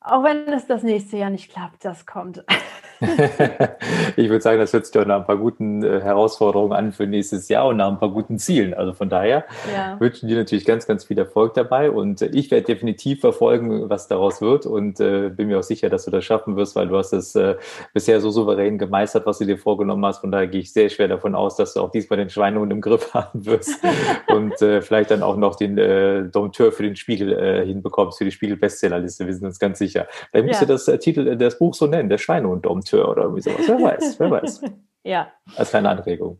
auch 0.00 0.24
wenn 0.24 0.48
es 0.48 0.66
das 0.66 0.82
nächste 0.82 1.18
Jahr 1.18 1.30
nicht 1.30 1.52
klappt, 1.52 1.84
das 1.84 2.06
kommt. 2.06 2.44
ich 4.16 4.28
würde 4.28 4.40
sagen, 4.40 4.58
das 4.58 4.72
hört 4.72 4.86
sich 4.86 4.92
doch 4.92 5.06
nach 5.06 5.20
ein 5.20 5.26
paar 5.26 5.36
guten 5.36 5.82
äh, 5.82 6.00
Herausforderungen 6.00 6.72
an 6.72 6.92
für 6.92 7.06
nächstes 7.06 7.48
Jahr 7.48 7.66
und 7.66 7.76
nach 7.76 7.88
ein 7.88 7.98
paar 7.98 8.10
guten 8.10 8.38
Zielen. 8.38 8.74
Also 8.74 8.92
von 8.92 9.08
daher 9.08 9.44
ja. 9.72 9.98
wünschen 10.00 10.28
dir 10.28 10.36
natürlich 10.36 10.64
ganz, 10.64 10.86
ganz 10.86 11.04
viel 11.04 11.18
Erfolg 11.18 11.54
dabei 11.54 11.90
und 11.90 12.22
ich 12.22 12.50
werde 12.50 12.66
definitiv 12.66 13.20
verfolgen, 13.20 13.88
was 13.90 14.08
daraus 14.08 14.40
wird 14.40 14.66
und 14.66 15.00
äh, 15.00 15.28
bin 15.30 15.48
mir 15.48 15.58
auch 15.58 15.64
sicher, 15.64 15.90
dass 15.90 16.04
du 16.04 16.10
das 16.10 16.24
schaffen 16.24 16.56
wirst, 16.56 16.76
weil 16.76 16.88
du 16.88 16.96
hast 16.96 17.12
es 17.12 17.34
äh, 17.34 17.56
bisher 17.92 18.20
so 18.20 18.30
souverän 18.30 18.78
gemeistert, 18.78 19.26
was 19.26 19.38
du 19.38 19.46
dir 19.46 19.58
vorgenommen 19.58 20.04
hast. 20.04 20.20
Von 20.20 20.30
daher 20.30 20.46
gehe 20.46 20.60
ich 20.60 20.72
sehr 20.72 20.88
schwer 20.88 21.08
davon 21.08 21.34
aus, 21.34 21.56
dass 21.56 21.74
du 21.74 21.80
auch 21.80 21.90
diesmal 21.90 22.18
den 22.18 22.30
Schweinehund 22.30 22.72
im 22.72 22.80
Griff 22.80 23.12
haben 23.14 23.44
wirst 23.44 23.80
und 24.28 24.60
äh, 24.62 24.80
vielleicht 24.82 25.10
dann 25.10 25.22
auch 25.22 25.36
noch 25.36 25.56
den 25.56 25.78
äh, 25.78 26.24
Dompteur 26.24 26.72
für 26.72 26.82
den 26.82 26.96
Spiegel 26.96 27.32
äh, 27.32 27.66
hinbekommst, 27.66 28.18
für 28.18 28.24
die 28.24 28.30
Spiegel-Bestsellerliste. 28.30 29.26
Wir 29.26 29.34
sind 29.34 29.46
uns 29.46 29.58
ganz 29.58 29.78
sicher. 29.78 30.06
Vielleicht 30.30 30.46
ja. 30.46 30.50
musst 30.50 30.62
du 30.62 30.66
das 30.66 30.88
äh, 30.88 30.98
Titel, 30.98 31.26
äh, 31.26 31.36
das 31.36 31.58
Buch 31.58 31.74
so 31.74 31.86
nennen, 31.86 32.08
der 32.08 32.18
Schweinehund-Dompteur. 32.18 32.91
Redakteur 32.92 33.08
oder 33.08 33.22
irgendwie 33.22 33.42
sowas. 33.42 33.66
Wer 33.66 33.82
weiß, 33.82 34.20
wer 34.20 34.30
weiß. 34.30 34.62
ja. 35.04 35.32
Als 35.56 35.70
kleine 35.70 35.90
Anregung. 35.90 36.38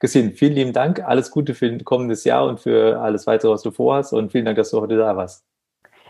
Christine, 0.00 0.32
vielen 0.32 0.54
lieben 0.54 0.72
Dank. 0.72 1.00
Alles 1.04 1.30
Gute 1.30 1.54
für 1.54 1.66
ein 1.66 1.84
kommendes 1.84 2.24
Jahr 2.24 2.46
und 2.46 2.58
für 2.58 3.00
alles 3.00 3.26
weitere, 3.26 3.52
was 3.52 3.62
du 3.62 3.70
vorhast. 3.70 4.12
Und 4.12 4.32
vielen 4.32 4.44
Dank, 4.44 4.56
dass 4.56 4.70
du 4.70 4.80
heute 4.80 4.96
da 4.96 5.16
warst. 5.16 5.44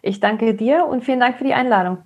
Ich 0.01 0.21
danke 0.21 0.55
dir 0.55 0.87
und 0.87 1.05
vielen 1.05 1.21
Dank 1.21 1.37
für 1.37 1.45
die 1.45 1.53
Einladung. 1.53 1.99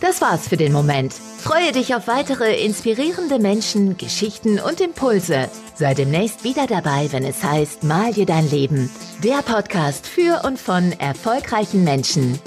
Das 0.00 0.22
war's 0.22 0.48
für 0.48 0.56
den 0.56 0.72
Moment. 0.72 1.12
Freue 1.12 1.72
dich 1.72 1.94
auf 1.94 2.08
weitere 2.08 2.64
inspirierende 2.64 3.38
Menschen, 3.38 3.96
Geschichten 3.96 4.58
und 4.58 4.80
Impulse. 4.80 5.48
Sei 5.74 5.94
demnächst 5.94 6.44
wieder 6.44 6.66
dabei, 6.66 7.08
wenn 7.10 7.24
es 7.24 7.44
heißt 7.44 7.84
Mal 7.84 8.12
dir 8.12 8.26
dein 8.26 8.48
Leben. 8.50 8.90
Der 9.22 9.42
Podcast 9.42 10.06
für 10.06 10.44
und 10.44 10.58
von 10.58 10.92
erfolgreichen 10.98 11.84
Menschen. 11.84 12.40